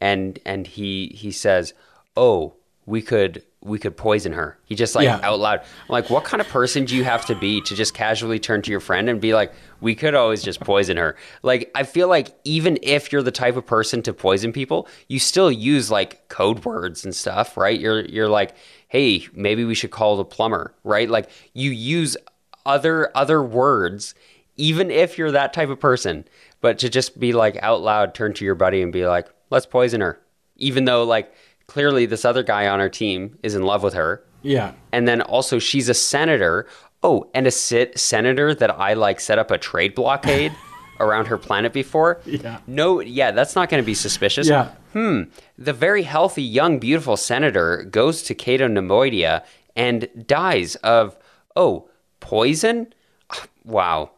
and 0.00 0.38
and 0.46 0.66
he 0.66 1.08
he 1.14 1.30
says, 1.30 1.74
"Oh, 2.16 2.54
we 2.86 3.02
could 3.02 3.42
we 3.60 3.78
could 3.78 3.96
poison 3.96 4.32
her." 4.32 4.56
He 4.64 4.74
just 4.74 4.94
like 4.94 5.04
Yeah. 5.04 5.20
out 5.22 5.38
loud. 5.38 5.60
I'm 5.60 5.66
like, 5.88 6.08
what 6.08 6.24
kind 6.24 6.40
of 6.40 6.48
person 6.48 6.86
do 6.86 6.96
you 6.96 7.04
have 7.04 7.26
to 7.26 7.34
be 7.34 7.60
to 7.62 7.74
just 7.74 7.92
casually 7.92 8.38
turn 8.38 8.62
to 8.62 8.70
your 8.70 8.80
friend 8.80 9.10
and 9.10 9.20
be 9.20 9.34
like, 9.34 9.52
"We 9.82 9.94
could 9.94 10.14
always 10.14 10.42
just 10.42 10.60
poison 10.60 10.96
her"? 10.96 11.16
Like, 11.42 11.70
I 11.74 11.82
feel 11.82 12.08
like 12.08 12.28
even 12.44 12.78
if 12.82 13.12
you're 13.12 13.22
the 13.22 13.30
type 13.32 13.56
of 13.56 13.66
person 13.66 14.00
to 14.02 14.14
poison 14.14 14.50
people, 14.52 14.88
you 15.08 15.18
still 15.18 15.52
use 15.52 15.90
like 15.90 16.26
code 16.28 16.64
words 16.64 17.04
and 17.04 17.14
stuff, 17.14 17.56
right? 17.58 17.78
You're 17.78 18.02
you're 18.06 18.28
like, 18.28 18.54
"Hey, 18.94 19.26
maybe 19.34 19.64
we 19.64 19.74
should 19.74 19.90
call 19.90 20.16
the 20.16 20.24
plumber," 20.24 20.72
right? 20.84 21.10
Like 21.10 21.28
you 21.52 21.70
use 21.72 22.16
other 22.64 23.10
other 23.14 23.42
words 23.42 24.14
even 24.56 24.88
if 24.90 25.18
you're 25.18 25.32
that 25.32 25.52
type 25.52 25.68
of 25.68 25.78
person 25.80 26.24
but 26.60 26.78
to 26.78 26.88
just 26.88 27.18
be 27.20 27.32
like 27.32 27.58
out 27.62 27.82
loud 27.82 28.14
turn 28.14 28.32
to 28.32 28.44
your 28.44 28.54
buddy 28.54 28.80
and 28.80 28.90
be 28.92 29.04
like 29.06 29.28
let's 29.50 29.66
poison 29.66 30.00
her 30.00 30.18
even 30.56 30.84
though 30.86 31.04
like 31.04 31.30
clearly 31.66 32.06
this 32.06 32.24
other 32.24 32.42
guy 32.42 32.66
on 32.68 32.80
our 32.80 32.88
team 32.88 33.36
is 33.42 33.54
in 33.54 33.62
love 33.64 33.82
with 33.82 33.92
her 33.92 34.22
Yeah. 34.42 34.72
and 34.92 35.06
then 35.06 35.20
also 35.20 35.58
she's 35.58 35.88
a 35.90 35.94
senator 35.94 36.66
oh 37.02 37.28
and 37.34 37.46
a 37.46 37.50
sit 37.50 37.98
senator 37.98 38.54
that 38.54 38.70
i 38.70 38.94
like 38.94 39.20
set 39.20 39.38
up 39.38 39.50
a 39.50 39.58
trade 39.58 39.94
blockade 39.94 40.52
around 41.00 41.26
her 41.26 41.36
planet 41.38 41.72
before 41.72 42.20
Yeah. 42.24 42.58
no 42.66 43.00
yeah 43.00 43.30
that's 43.32 43.54
not 43.54 43.68
going 43.68 43.82
to 43.82 43.86
be 43.86 43.94
suspicious 43.94 44.48
Yeah. 44.48 44.70
hmm, 44.92 45.22
the 45.58 45.72
very 45.72 46.02
healthy, 46.02 46.42
young, 46.42 46.78
beautiful 46.78 47.16
senator 47.16 47.82
goes 47.84 48.22
to 48.24 48.34
Cato 48.34 48.68
Neimoidia 48.68 49.44
and 49.76 50.08
dies 50.26 50.76
of, 50.76 51.16
oh, 51.56 51.88
poison? 52.20 52.92
Wow. 53.64 54.10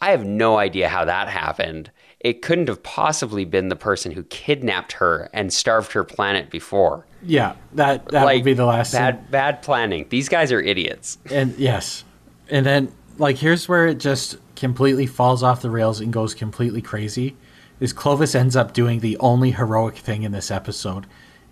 I 0.00 0.10
have 0.10 0.24
no 0.24 0.58
idea 0.58 0.88
how 0.88 1.04
that 1.04 1.28
happened. 1.28 1.90
It 2.20 2.42
couldn't 2.42 2.68
have 2.68 2.82
possibly 2.82 3.44
been 3.44 3.68
the 3.68 3.76
person 3.76 4.10
who 4.12 4.22
kidnapped 4.24 4.92
her 4.92 5.30
and 5.32 5.52
starved 5.52 5.92
her 5.92 6.02
planet 6.04 6.50
before. 6.50 7.06
Yeah. 7.22 7.54
That 7.74 8.06
that 8.08 8.24
like 8.24 8.36
would 8.38 8.44
be 8.44 8.54
the 8.54 8.66
last 8.66 8.90
thing. 8.92 9.00
bad 9.00 9.30
bad 9.30 9.62
planning. 9.62 10.06
These 10.08 10.28
guys 10.28 10.50
are 10.52 10.60
idiots. 10.60 11.18
And 11.30 11.56
yes. 11.58 12.04
And 12.50 12.66
then 12.66 12.92
like 13.18 13.38
here's 13.38 13.68
where 13.68 13.86
it 13.86 13.98
just 13.98 14.36
completely 14.56 15.06
falls 15.06 15.42
off 15.42 15.62
the 15.62 15.70
rails 15.70 16.00
and 16.00 16.12
goes 16.12 16.34
completely 16.34 16.82
crazy. 16.82 17.36
Is 17.80 17.92
Clovis 17.92 18.34
ends 18.34 18.56
up 18.56 18.72
doing 18.72 19.00
the 19.00 19.16
only 19.18 19.52
heroic 19.52 19.96
thing 19.96 20.24
in 20.24 20.32
this 20.32 20.50
episode 20.50 21.06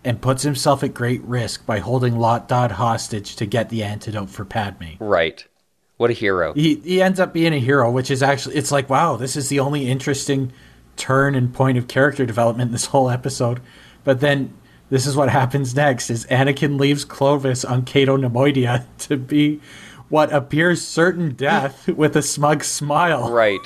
and 0.05 0.21
puts 0.21 0.43
himself 0.43 0.83
at 0.83 0.95
great 0.95 1.23
risk 1.23 1.67
by 1.67 1.79
holding 1.79 2.19
Lott 2.19 2.49
Dod 2.49 2.73
hostage 2.73 3.37
to 3.37 3.47
get 3.47 3.69
the 3.69 3.83
antidote 3.83 4.31
for 4.31 4.45
Padme. 4.45 4.95
Right. 5.01 5.45
What 5.97 6.11
a 6.11 6.15
hero. 6.15 6.53
He 6.55 6.77
he 6.77 7.03
ends 7.03 7.19
up 7.19 7.33
being 7.33 7.53
a 7.53 7.59
hero, 7.59 7.91
which 7.91 8.11
is 8.11 8.23
actually 8.23 8.57
it's 8.57 8.73
like 8.73 8.91
wow, 8.91 9.17
this 9.17 9.37
is 9.37 9.49
the 9.49 9.61
only 9.61 9.89
interesting 9.89 10.53
turn 10.97 11.35
and 11.35 11.53
point 11.53 11.79
of 11.79 11.89
character 11.89 12.27
development 12.27 12.69
in 12.69 12.73
this 12.73 12.87
whole 12.87 13.11
episode. 13.11 13.61
But 14.05 14.21
then 14.21 14.55
this 14.91 15.07
is 15.07 15.17
what 15.17 15.29
happens 15.29 15.75
next: 15.75 16.11
is 16.11 16.27
Anakin 16.27 16.79
leaves 16.79 17.05
Clovis 17.05 17.65
on 17.65 17.85
Cato 17.85 18.17
Neimoidia 18.17 18.85
to 18.99 19.17
be 19.17 19.61
what 20.09 20.33
appears 20.33 20.83
certain 20.87 21.35
death 21.35 21.89
with 22.03 22.17
a 22.17 22.23
smug 22.23 22.65
smile, 22.65 23.31
Right. 23.31 23.61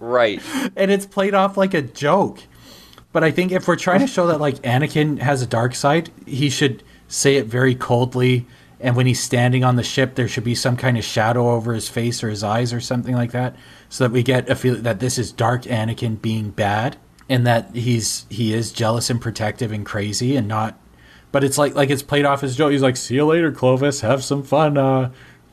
right. 0.00 0.40
and 0.76 0.90
it's 0.90 1.06
played 1.06 1.34
off 1.34 1.56
like 1.56 1.74
a 1.74 1.82
joke. 1.82 2.40
But 3.12 3.24
I 3.24 3.30
think 3.30 3.52
if 3.52 3.66
we're 3.66 3.76
trying 3.76 4.00
to 4.00 4.06
show 4.06 4.26
that 4.28 4.40
like 4.40 4.56
Anakin 4.62 5.18
has 5.18 5.42
a 5.42 5.46
dark 5.46 5.74
side, 5.74 6.10
he 6.26 6.50
should 6.50 6.82
say 7.08 7.36
it 7.36 7.46
very 7.46 7.74
coldly. 7.74 8.46
And 8.80 8.94
when 8.94 9.06
he's 9.06 9.20
standing 9.20 9.64
on 9.64 9.76
the 9.76 9.82
ship, 9.82 10.14
there 10.14 10.28
should 10.28 10.44
be 10.44 10.54
some 10.54 10.76
kind 10.76 10.96
of 10.96 11.04
shadow 11.04 11.50
over 11.50 11.72
his 11.74 11.88
face 11.88 12.22
or 12.22 12.28
his 12.28 12.44
eyes 12.44 12.72
or 12.72 12.80
something 12.80 13.14
like 13.14 13.32
that, 13.32 13.56
so 13.88 14.04
that 14.04 14.12
we 14.12 14.22
get 14.22 14.48
a 14.48 14.54
feeling 14.54 14.82
that 14.84 15.00
this 15.00 15.18
is 15.18 15.32
dark 15.32 15.62
Anakin 15.62 16.22
being 16.22 16.50
bad, 16.50 16.96
and 17.28 17.44
that 17.44 17.74
he's 17.74 18.24
he 18.30 18.54
is 18.54 18.70
jealous 18.70 19.10
and 19.10 19.20
protective 19.20 19.72
and 19.72 19.84
crazy 19.84 20.36
and 20.36 20.46
not. 20.46 20.78
But 21.32 21.44
it's 21.44 21.58
like 21.58 21.74
like 21.74 21.90
it's 21.90 22.02
played 22.02 22.24
off 22.24 22.42
as 22.42 22.56
joke. 22.56 22.72
He's 22.72 22.82
like, 22.82 22.96
"See 22.96 23.14
you 23.16 23.26
later, 23.26 23.52
Clovis. 23.52 24.00
Have 24.00 24.24
some 24.24 24.42
fun 24.42 24.78
uh, 24.78 25.10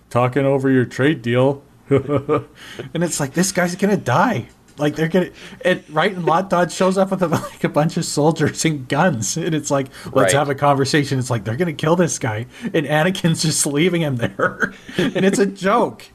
talking 0.10 0.46
over 0.46 0.70
your 0.70 0.86
trade 0.86 1.22
deal." 1.22 1.64
and 1.90 3.04
it's 3.04 3.20
like 3.20 3.34
this 3.34 3.52
guy's 3.52 3.76
gonna 3.76 3.98
die. 3.98 4.48
Like 4.78 4.96
they're 4.96 5.08
gonna, 5.08 5.30
and 5.64 5.84
right, 5.90 6.14
and 6.14 6.26
Lot 6.26 6.50
Dodge 6.50 6.74
shows 6.74 6.98
up 6.98 7.12
with 7.12 7.22
a, 7.24 7.28
like 7.52 7.64
a 7.64 7.70
bunch 7.70 7.96
of 7.98 8.04
soldiers 8.06 8.66
and 8.66 8.88
guns, 8.90 9.38
and 9.38 9.54
it's 9.56 9.72
like, 9.72 9.88
let's 10.08 10.34
Right. 10.34 10.40
have 10.40 10.50
a 10.50 10.56
conversation. 10.56 11.18
It's 11.20 11.30
like 11.30 11.44
they're 11.46 11.56
gonna 11.56 11.74
kill 11.74 11.96
this 11.96 12.20
guy, 12.20 12.48
and 12.74 12.86
Anakin's 12.86 13.42
just 13.42 13.66
leaving 13.78 14.02
him 14.02 14.16
there, 14.18 14.74
and 14.98 15.24
it's 15.26 15.40
a 15.40 15.46
joke, 15.46 16.06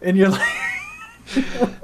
and 0.00 0.16
you're 0.16 0.28
like, 0.30 0.48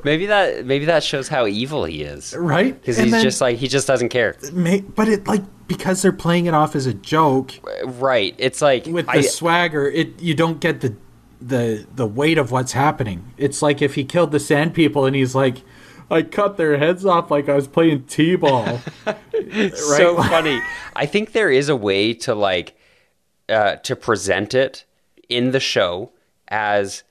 Maybe 0.05 0.27
that 0.27 0.65
maybe 0.67 0.85
that 0.87 1.03
shows 1.03 1.27
how 1.29 1.47
evil 1.47 1.85
he 1.85 2.03
is. 2.03 2.33
right? 2.37 2.79
Because 2.81 2.97
he's 2.97 3.11
then 3.11 3.23
just 3.23 3.41
like 3.41 3.57
he 3.59 3.67
just 3.69 3.87
doesn't 3.89 4.11
care. 4.11 4.37
ma- 4.53 4.79
but 4.95 5.09
it 5.09 5.27
like 5.27 5.43
because 5.67 6.03
they're 6.03 6.13
playing 6.13 6.47
it 6.47 6.55
off 6.55 6.75
as 6.75 6.87
a 6.87 6.95
joke 6.95 7.53
Right. 7.85 8.35
It's 8.39 8.63
like 8.63 8.87
with 8.87 9.07
the 9.07 9.13
I, 9.13 9.21
swagger, 9.23 9.89
it 9.89 10.21
you 10.21 10.35
don't 10.35 10.61
get 10.61 10.81
the 10.81 10.97
the 11.41 11.87
the 11.95 12.07
weight 12.07 12.39
of 12.39 12.51
what's 12.51 12.73
happening. 12.73 13.33
It's 13.37 13.63
like 13.63 13.83
if 13.83 13.95
he 13.95 14.05
killed 14.05 14.33
the 14.33 14.41
sand 14.41 14.75
people 14.75 15.07
and 15.07 15.17
he's 15.17 15.35
like. 15.35 15.59
I 16.11 16.21
cut 16.21 16.59
their 16.59 16.77
heads 16.77 17.07
off 17.07 17.31
like 17.31 17.49
I 17.49 17.55
was 17.55 17.67
playing 17.67 18.05
t-ball. 18.05 18.81
so 19.75 20.17
funny. 20.17 20.61
I 20.95 21.07
think 21.07 21.33
there 21.33 21.51
is 21.51 21.71
a 21.71 21.77
way 21.77 22.13
to 22.15 22.35
like 22.35 22.77
uh, 23.49 23.77
to 23.77 23.97
present 23.97 24.53
it 24.53 24.85
in 25.31 25.53
the 25.53 25.61
show 25.61 26.13
as 26.49 27.03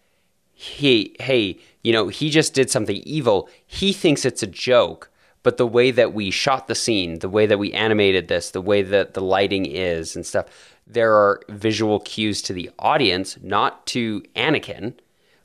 he 0.53 1.15
hey, 1.19 1.57
you 1.81 1.91
know, 1.91 2.09
he 2.09 2.29
just 2.29 2.53
did 2.53 2.69
something 2.69 2.97
evil. 2.97 3.49
He 3.65 3.91
thinks 3.91 4.23
it's 4.23 4.43
a 4.43 4.47
joke, 4.47 5.09
but 5.43 5.57
the 5.57 5.67
way 5.67 5.91
that 5.91 6.13
we 6.13 6.31
shot 6.31 6.67
the 6.67 6.75
scene, 6.75 7.19
the 7.19 7.29
way 7.29 7.45
that 7.45 7.57
we 7.57 7.71
animated 7.73 8.27
this, 8.27 8.51
the 8.51 8.61
way 8.61 8.81
that 8.81 9.13
the 9.13 9.21
lighting 9.21 9.65
is 9.65 10.15
and 10.15 10.25
stuff, 10.25 10.45
there 10.87 11.13
are 11.13 11.41
visual 11.49 11.99
cues 11.99 12.41
to 12.43 12.53
the 12.53 12.69
audience, 12.79 13.37
not 13.41 13.85
to 13.87 14.21
Anakin, 14.35 14.93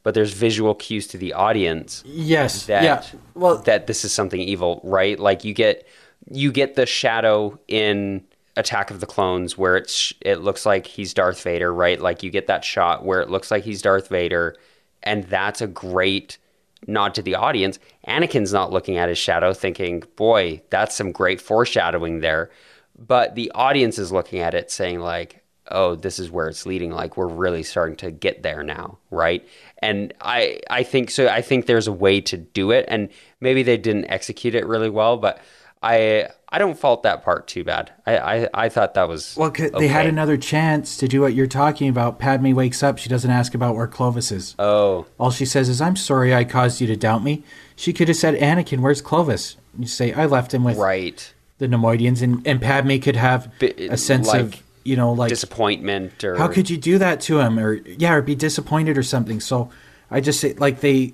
but 0.03 0.15
there's 0.15 0.33
visual 0.33 0.75
cues 0.75 1.07
to 1.09 1.19
the 1.19 1.33
audience 1.33 2.03
Yes. 2.07 2.67
that 2.67 2.83
yeah. 2.85 3.03
Well, 3.35 3.59
that 3.59 3.87
this 3.87 4.05
is 4.05 4.13
something 4.13 4.41
evil, 4.41 4.81
right? 4.85 5.19
Like 5.19 5.45
you 5.45 5.53
get 5.55 5.87
you 6.31 6.51
get 6.53 6.75
the 6.75 6.87
shadow 6.87 7.59
in 7.69 8.25
Attack 8.57 8.91
of 8.91 9.01
the 9.01 9.07
Clones 9.07 9.57
where 9.59 9.77
it's 9.77 10.13
it 10.21 10.37
looks 10.41 10.65
like 10.67 10.87
he's 10.87 11.13
Darth 11.15 11.43
Vader, 11.43 11.73
right? 11.73 12.01
Like 12.01 12.23
you 12.23 12.31
get 12.31 12.47
that 12.47 12.65
shot 12.65 13.05
where 13.05 13.21
it 13.21 13.31
looks 13.31 13.51
like 13.51 13.65
he's 13.65 13.83
Darth 13.83 14.09
Vader, 14.09 14.57
and 15.03 15.25
that's 15.25 15.61
a 15.61 15.67
great 15.67 16.39
nod 16.87 17.15
to 17.15 17.23
the 17.23 17.35
audience. 17.35 17.79
Anakin's 18.07 18.53
not 18.53 18.73
looking 18.73 18.97
at 18.97 19.09
his 19.09 19.19
shadow 19.19 19.53
thinking, 19.53 20.03
"Boy, 20.17 20.63
that's 20.71 20.95
some 20.95 21.13
great 21.13 21.41
foreshadowing 21.41 22.21
there." 22.21 22.51
But 22.99 23.35
the 23.35 23.51
audience 23.55 23.99
is 23.99 24.13
looking 24.13 24.41
at 24.41 24.55
it 24.55 24.71
saying 24.71 25.01
like, 25.01 25.43
"Oh, 25.71 25.95
this 25.95 26.19
is 26.19 26.31
where 26.31 26.49
it's 26.49 26.67
leading. 26.67 26.91
Like 26.93 27.17
we're 27.17 27.27
really 27.27 27.63
starting 27.63 27.97
to 27.97 28.11
get 28.11 28.43
there 28.43 28.63
now, 28.63 28.99
right?" 29.11 29.47
And 29.79 30.15
I 30.21 30.61
I 30.71 30.83
think 30.83 31.11
so 31.11 31.29
I 31.29 31.43
think 31.43 31.67
there's 31.67 31.89
a 31.89 31.93
way 31.93 32.21
to 32.23 32.37
do 32.37 32.71
it 32.71 32.87
and 32.89 33.09
maybe 33.41 33.63
they 33.63 33.77
didn't 33.77 34.11
execute 34.11 34.55
it 34.55 34.67
really 34.67 34.91
well, 34.91 35.17
but 35.17 35.41
I 35.83 36.29
I 36.57 36.59
don't 36.59 36.79
fault 36.79 37.03
that 37.03 37.23
part 37.23 37.47
too 37.47 37.65
bad. 37.65 37.91
I 38.07 38.17
I, 38.17 38.49
I 38.55 38.69
thought 38.71 38.95
that 38.95 39.09
was 39.11 39.37
well, 39.37 39.51
'cause 39.51 39.73
they 39.73 39.89
had 39.89 40.07
another 40.07 40.39
chance 40.39 40.97
to 40.97 41.07
do 41.07 41.21
what 41.21 41.35
you're 41.35 41.47
talking 41.47 41.91
about. 41.91 42.19
Padme 42.19 42.55
wakes 42.55 42.83
up. 42.83 42.97
She 42.97 43.11
doesn't 43.11 43.31
ask 43.31 43.55
about 43.55 43.77
where 43.77 43.87
Clovis 43.87 44.33
is. 44.33 44.55
Oh, 44.59 45.05
All 45.21 45.31
she 45.31 45.45
says 45.45 45.69
is, 45.69 45.83
"I'm 45.83 45.97
sorry 45.97 46.35
I 46.35 46.45
caused 46.45 46.81
you 46.81 46.87
to 46.87 46.97
doubt 46.97 47.23
me." 47.23 47.43
She 47.77 47.93
could 47.93 48.09
have 48.09 48.17
said, 48.17 48.37
"Anakin, 48.41 48.81
where's 48.81 49.03
Clovis?" 49.03 49.57
You 49.79 49.87
say, 49.87 50.15
"I 50.15 50.25
left 50.25 50.55
him 50.55 50.65
with 50.65 50.79
right. 50.79 51.31
the 51.59 51.69
Neimoidians," 51.69 52.23
and, 52.23 52.41
and 52.47 52.59
Padme 52.59 52.97
could 53.01 53.17
have 53.17 53.53
a 53.61 53.99
sense 53.99 54.29
like- 54.29 54.41
of 54.41 54.63
you 54.83 54.97
know, 54.97 55.13
like 55.13 55.29
disappointment 55.29 56.25
or 56.25 56.37
how 56.37 56.49
could 56.49 56.71
you 56.71 56.79
do 56.79 56.97
that 56.97 57.21
to 57.21 57.41
him 57.41 57.59
or 57.59 57.75
yeah 57.75 58.15
or 58.15 58.23
be 58.23 58.37
disappointed 58.37 58.97
or 58.97 59.03
something 59.03 59.41
so 59.41 59.69
i 60.13 60.21
just 60.21 60.39
say 60.39 60.53
like 60.55 60.79
they 60.79 61.13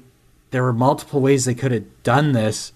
there 0.50 0.62
were 0.62 0.74
multiple 0.74 1.22
ways 1.22 1.46
they 1.46 1.54
could 1.54 1.72
have 1.72 2.02
done 2.02 2.32
this 2.32 2.74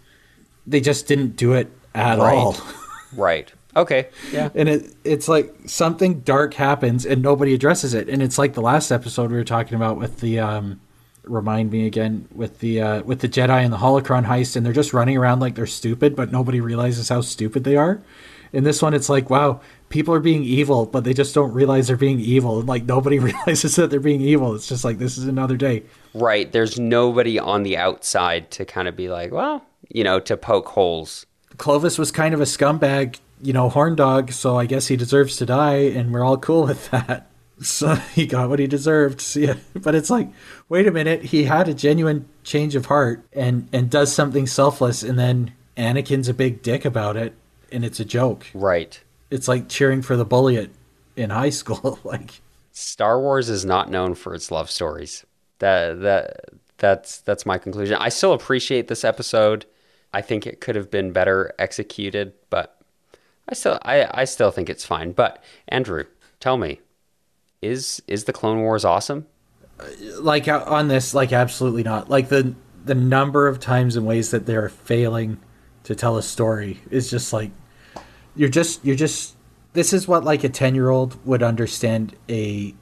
they 0.67 0.81
just 0.81 1.07
didn't 1.07 1.37
do 1.37 1.53
it 1.53 1.71
at 1.97 2.19
Right. 2.19 2.37
all 2.37 2.57
right? 3.17 3.53
Okay, 3.75 4.09
yeah, 4.33 4.49
and 4.55 4.69
it 4.71 4.95
it's 5.05 5.29
like 5.29 5.55
something 5.67 6.21
dark 6.21 6.55
happens 6.55 7.05
and 7.05 7.21
nobody 7.21 7.53
addresses 7.53 7.93
it 7.93 8.09
and 8.09 8.23
it's 8.23 8.39
like 8.39 8.55
the 8.55 8.63
last 8.63 8.91
episode 8.91 9.31
we 9.31 9.37
were 9.37 9.45
talking 9.45 9.75
about 9.75 9.99
with 9.99 10.21
the 10.21 10.39
um 10.39 10.81
remind 11.25 11.71
me 11.71 11.87
again 11.87 12.27
with 12.35 12.61
the 12.61 12.81
uh 12.81 13.03
with 13.03 13.21
the 13.21 13.29
jedi 13.29 13.63
and 13.63 13.73
the 13.73 13.77
holocron 13.79 14.25
heist 14.25 14.57
and 14.57 14.65
they're 14.65 14.73
just 14.73 14.95
running 14.95 15.17
around 15.17 15.41
like 15.41 15.57
they're 15.57 15.67
stupid 15.67 16.15
but 16.17 16.31
nobody 16.33 16.61
realizes 16.61 17.09
how 17.09 17.21
stupid 17.21 17.65
they 17.65 17.77
are 17.77 18.01
in 18.53 18.63
this 18.65 18.81
one 18.81 18.95
it's 18.95 19.09
like 19.09 19.29
wow 19.29 19.61
people 19.89 20.15
are 20.15 20.21
being 20.21 20.45
evil 20.45 20.87
but 20.87 21.03
they 21.03 21.13
just 21.13 21.35
don't 21.35 21.53
realize 21.53 21.89
they're 21.89 21.97
being 21.97 22.21
evil 22.21 22.61
and 22.61 22.69
like 22.69 22.85
nobody 22.85 23.19
realizes 23.31 23.75
that 23.75 23.91
they're 23.91 23.99
being 24.01 24.21
evil 24.21 24.55
it's 24.55 24.69
just 24.69 24.85
like 24.85 24.99
this 24.99 25.19
is 25.19 25.27
another 25.27 25.57
day 25.57 25.83
right. 26.15 26.51
There's 26.51 26.79
nobody 26.79 27.39
on 27.39 27.63
the 27.65 27.77
outside 27.77 28.51
to 28.53 28.65
kind 28.65 28.89
of 28.89 28.97
be 28.97 29.09
like, 29.11 29.33
well, 29.33 29.63
you 29.91 30.03
know, 30.03 30.19
to 30.21 30.35
poke 30.37 30.69
holes. 30.69 31.27
Clovis 31.59 31.99
was 31.99 32.11
kind 32.11 32.35
of 32.35 32.41
a 32.41 32.45
scumbag 32.45 33.19
you 33.43 33.53
know 33.53 33.69
horn 33.69 33.95
dog 33.95 34.33
so 34.33 34.59
i 34.59 34.67
guess 34.67 34.87
he 34.89 34.97
deserves 34.97 35.37
to 35.37 35.47
die 35.47 35.77
and 35.77 36.13
we're 36.13 36.25
all 36.25 36.37
cool 36.39 36.65
with 36.67 36.91
that 36.91 37.27
so 37.61 37.95
he 38.15 38.27
got 38.27 38.49
what 38.51 38.59
he 38.59 38.67
deserved 38.67 39.21
So, 39.21 39.41
yeah. 39.41 39.55
but 39.75 39.95
it's 39.95 40.11
like 40.11 40.29
wait 40.69 40.87
a 40.87 40.91
minute 40.93 41.23
he 41.23 41.45
had 41.45 41.69
a 41.69 41.75
genuine 41.75 42.29
change 42.45 42.75
of 42.75 42.87
heart 42.87 43.23
and 43.33 43.69
and 43.73 43.89
does 43.91 44.13
something 44.13 44.47
selfless 44.47 45.03
and 45.03 45.19
then 45.19 45.53
anakin's 45.77 46.29
a 46.29 46.35
big 46.35 46.63
dick 46.63 46.85
about 46.85 47.17
it 47.17 47.35
and 47.73 47.85
it's 47.85 48.01
a 48.01 48.05
joke 48.05 48.47
Right. 48.55 49.01
it's 49.31 49.49
like 49.49 49.69
cheering 49.69 50.03
for 50.03 50.17
the 50.17 50.25
bully 50.25 50.57
at, 50.57 50.71
in 51.17 51.31
high 51.31 51.51
school 51.61 51.99
like 52.05 52.41
Star 52.73 53.19
Wars 53.19 53.49
is 53.49 53.65
not 53.65 53.91
known 53.91 54.15
for 54.15 54.35
its 54.35 54.51
love 54.51 54.71
stories. 54.71 55.25
That 55.61 56.03
that 56.03 56.41
that's 56.77 57.21
that's 57.23 57.47
my 57.47 57.57
conclusion. 57.57 57.97
I 57.99 58.11
still 58.11 58.35
appreciate 58.35 58.89
this 58.89 59.03
episode. 59.03 59.65
I 60.13 60.23
think 60.23 60.47
it 60.47 60.61
could 60.61 60.77
have 60.77 60.91
been 60.91 61.13
better 61.13 61.55
executed, 61.59 62.33
but 62.51 62.81
I 63.49 63.55
still 63.55 63.79
I, 63.83 64.09
I 64.13 64.25
still 64.25 64.51
think 64.51 64.71
it's 64.71 64.85
fine. 64.85 65.13
But 65.13 65.43
Andrew, 65.69 66.05
tell 66.41 66.57
me, 66.57 66.81
is 67.63 68.03
is 68.07 68.25
the 68.25 68.33
Clone 68.33 68.61
Wars 68.61 68.85
awesome? 68.85 69.27
like 70.19 70.49
uh, 70.49 70.65
on 70.67 70.89
this 70.89 71.15
like 71.15 71.33
absolutely 71.33 71.83
not 71.83 72.09
like 72.09 72.29
the 72.29 72.55
the 72.85 72.95
number 72.95 73.49
of 73.49 73.61
times 73.61 73.97
and 73.97 74.07
ways 74.07 74.31
that 74.31 74.47
they're 74.47 74.69
failing 74.69 75.39
to 75.85 75.95
tell 75.95 76.17
a 76.17 76.23
story 76.23 76.81
is 76.91 77.11
just 77.11 77.33
like 77.33 77.51
you're 78.35 78.49
just 78.49 78.85
you're 78.85 78.97
just 78.97 79.35
this 79.73 79.93
is 79.93 80.09
what 80.09 80.25
like 80.25 80.45
a 80.45 80.49
10 80.49 80.75
year 80.75 80.89
old 80.89 81.25
would 81.27 81.43
understand 81.43 82.17
a 82.29 82.75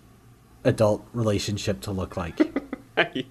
adult 0.62 1.06
relationship 1.12 1.80
to 1.80 1.90
look 1.90 2.16
like 2.16 2.38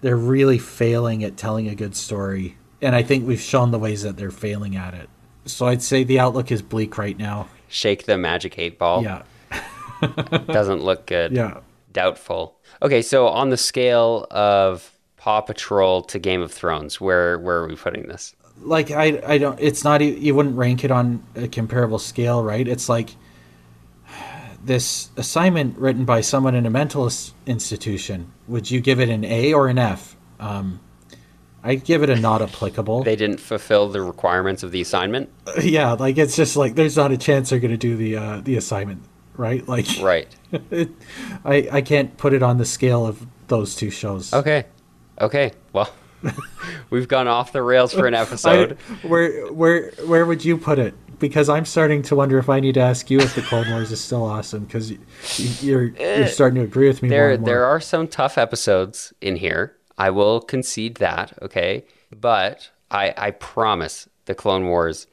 they're 0.00 0.16
really 0.16 0.58
failing 0.58 1.24
at 1.24 1.36
telling 1.36 1.68
a 1.68 1.74
good 1.74 1.96
story 1.96 2.56
and 2.84 2.94
i 2.94 3.02
think 3.02 3.26
we've 3.26 3.40
shown 3.40 3.70
the 3.72 3.78
ways 3.78 4.02
that 4.02 4.16
they're 4.16 4.30
failing 4.30 4.76
at 4.76 4.94
it 4.94 5.08
so 5.46 5.66
i'd 5.66 5.82
say 5.82 6.04
the 6.04 6.20
outlook 6.20 6.52
is 6.52 6.62
bleak 6.62 6.96
right 6.98 7.18
now 7.18 7.48
Shake 7.68 8.04
the 8.06 8.16
magic 8.16 8.56
eight 8.58 8.78
ball. 8.78 9.02
yeah 9.02 9.22
Doesn't 10.46 10.82
look 10.82 11.06
good. 11.06 11.32
yeah 11.32 11.60
Doubtful. 11.92 12.56
Okay, 12.82 13.02
so 13.02 13.28
on 13.28 13.50
the 13.50 13.56
scale 13.56 14.26
of 14.32 14.90
Paw 15.16 15.40
Patrol 15.40 16.02
to 16.02 16.18
Game 16.18 16.42
of 16.42 16.52
Thrones, 16.52 17.00
where 17.00 17.38
where 17.38 17.58
are 17.58 17.68
we 17.68 17.76
putting 17.76 18.08
this? 18.08 18.34
like 18.60 18.90
I 18.90 19.20
I 19.26 19.38
don't 19.38 19.58
it's 19.60 19.82
not 19.84 20.00
you 20.00 20.34
wouldn't 20.34 20.56
rank 20.56 20.84
it 20.84 20.90
on 20.90 21.22
a 21.36 21.48
comparable 21.48 21.98
scale, 21.98 22.42
right? 22.44 22.66
It's 22.66 22.88
like 22.88 23.10
this 24.64 25.10
assignment 25.16 25.78
written 25.78 26.04
by 26.04 26.20
someone 26.20 26.54
in 26.54 26.66
a 26.66 26.70
mental 26.70 27.10
institution. 27.46 28.32
Would 28.48 28.70
you 28.70 28.80
give 28.80 29.00
it 29.00 29.08
an 29.08 29.24
A 29.24 29.52
or 29.54 29.68
an 29.68 29.78
F? 29.78 30.16
Um, 30.40 30.80
I'd 31.66 31.82
give 31.84 32.02
it 32.02 32.10
a 32.10 32.16
not 32.16 32.42
applicable. 32.42 33.02
They 33.04 33.16
didn't 33.16 33.40
fulfill 33.40 33.88
the 33.88 34.02
requirements 34.02 34.62
of 34.62 34.70
the 34.70 34.82
assignment. 34.82 35.30
yeah, 35.62 35.92
like 35.92 36.18
it's 36.18 36.36
just 36.36 36.56
like 36.56 36.74
there's 36.74 36.96
not 36.96 37.10
a 37.10 37.16
chance 37.16 37.48
they're 37.50 37.58
going 37.58 37.70
to 37.70 37.76
do 37.78 37.96
the 37.96 38.16
uh, 38.16 38.40
the 38.42 38.56
assignment, 38.56 39.02
right? 39.36 39.66
Like 39.66 39.86
Right. 40.00 40.28
it, 40.70 40.90
I 41.44 41.68
I 41.72 41.80
can't 41.80 42.16
put 42.18 42.34
it 42.34 42.42
on 42.42 42.58
the 42.58 42.66
scale 42.66 43.06
of 43.06 43.26
those 43.48 43.74
two 43.74 43.90
shows. 43.90 44.32
Okay. 44.34 44.66
Okay. 45.20 45.52
Well, 45.72 45.90
we've 46.90 47.08
gone 47.08 47.28
off 47.28 47.52
the 47.52 47.62
rails 47.62 47.92
for 47.94 48.06
an 48.06 48.14
I, 48.20 48.20
episode. 48.20 48.72
where 49.02 49.46
where 49.52 49.90
where 50.06 50.26
would 50.26 50.44
you 50.44 50.58
put 50.58 50.78
it? 50.78 50.94
Because 51.18 51.48
I'm 51.48 51.64
starting 51.64 52.02
to 52.02 52.16
wonder 52.16 52.38
if 52.38 52.48
I 52.50 52.60
need 52.60 52.74
to 52.74 52.80
ask 52.80 53.08
you 53.08 53.20
if 53.20 53.34
the 53.34 53.42
Cold 53.42 53.68
Wars 53.70 53.90
is 53.92 54.00
still 54.02 54.24
awesome 54.24 54.64
because 54.64 54.90
you, 54.90 54.98
you're 55.60 55.84
you're 55.96 56.26
starting 56.26 56.56
to 56.56 56.62
agree 56.62 56.88
with 56.88 57.02
me 57.02 57.08
more 57.08 57.16
there 57.18 57.30
and 57.30 57.40
more. 57.40 57.46
there 57.48 57.64
are 57.64 57.80
some 57.80 58.06
tough 58.08 58.36
episodes 58.36 59.14
in 59.22 59.36
here. 59.36 59.76
I 59.98 60.10
will 60.10 60.40
concede 60.40 60.96
that, 60.96 61.32
okay? 61.42 61.84
But 62.14 62.70
I 62.90 63.14
I 63.16 63.30
promise 63.32 64.08
the 64.26 64.34
Clone 64.34 64.66
Wars 64.66 65.06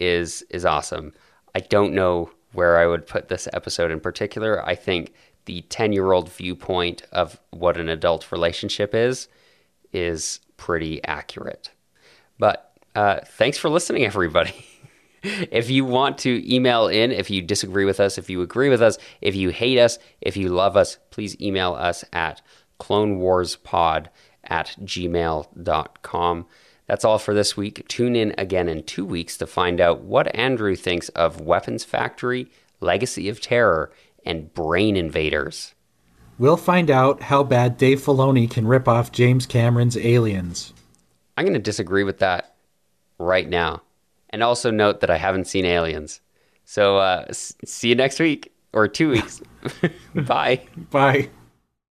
is 0.00 0.42
is 0.50 0.64
awesome. 0.64 1.12
I 1.54 1.60
don't 1.60 1.94
know 1.94 2.30
where 2.52 2.78
I 2.78 2.86
would 2.86 3.06
put 3.06 3.28
this 3.28 3.48
episode 3.52 3.90
in 3.90 4.00
particular. 4.00 4.64
I 4.66 4.74
think 4.74 5.12
the 5.44 5.62
10-year-old 5.70 6.30
viewpoint 6.30 7.02
of 7.12 7.40
what 7.50 7.78
an 7.78 7.88
adult 7.88 8.30
relationship 8.32 8.94
is 8.94 9.28
is 9.92 10.40
pretty 10.56 11.02
accurate. 11.04 11.70
But 12.38 12.72
uh, 12.94 13.20
thanks 13.24 13.58
for 13.58 13.68
listening, 13.70 14.04
everybody. 14.04 14.66
if 15.22 15.70
you 15.70 15.84
want 15.84 16.18
to 16.18 16.54
email 16.54 16.88
in, 16.88 17.12
if 17.12 17.30
you 17.30 17.42
disagree 17.42 17.84
with 17.84 18.00
us, 18.00 18.18
if 18.18 18.28
you 18.30 18.42
agree 18.42 18.68
with 18.68 18.82
us, 18.82 18.98
if 19.20 19.34
you 19.34 19.50
hate 19.50 19.78
us, 19.78 19.98
if 20.20 20.36
you 20.36 20.48
love 20.50 20.76
us, 20.76 20.98
please 21.10 21.40
email 21.40 21.74
us 21.74 22.04
at 22.12 22.42
clonewarspod 22.78 24.06
at 24.44 24.76
gmail.com. 24.82 26.46
That's 26.86 27.04
all 27.04 27.18
for 27.18 27.34
this 27.34 27.56
week. 27.56 27.86
Tune 27.88 28.16
in 28.16 28.34
again 28.38 28.68
in 28.68 28.82
two 28.82 29.04
weeks 29.04 29.36
to 29.38 29.46
find 29.46 29.80
out 29.80 30.00
what 30.02 30.34
Andrew 30.34 30.74
thinks 30.74 31.10
of 31.10 31.40
Weapons 31.40 31.84
Factory, 31.84 32.50
Legacy 32.80 33.28
of 33.28 33.40
Terror, 33.40 33.92
and 34.24 34.52
Brain 34.54 34.96
Invaders. 34.96 35.74
We'll 36.38 36.56
find 36.56 36.90
out 36.90 37.22
how 37.22 37.42
bad 37.42 37.76
Dave 37.76 38.00
Filoni 38.00 38.50
can 38.50 38.66
rip 38.66 38.86
off 38.88 39.12
James 39.12 39.44
Cameron's 39.44 39.96
Aliens. 39.96 40.72
I'm 41.36 41.44
going 41.44 41.54
to 41.54 41.58
disagree 41.60 42.04
with 42.04 42.20
that 42.20 42.54
right 43.18 43.48
now. 43.48 43.82
And 44.30 44.42
also 44.42 44.70
note 44.70 45.00
that 45.00 45.10
I 45.10 45.16
haven't 45.16 45.46
seen 45.46 45.64
Aliens. 45.64 46.20
So 46.64 46.98
uh, 46.98 47.24
s- 47.28 47.54
see 47.64 47.88
you 47.88 47.94
next 47.94 48.20
week 48.20 48.52
or 48.72 48.86
two 48.88 49.10
weeks. 49.10 49.40
Bye. 50.14 50.62
Bye. 50.90 51.30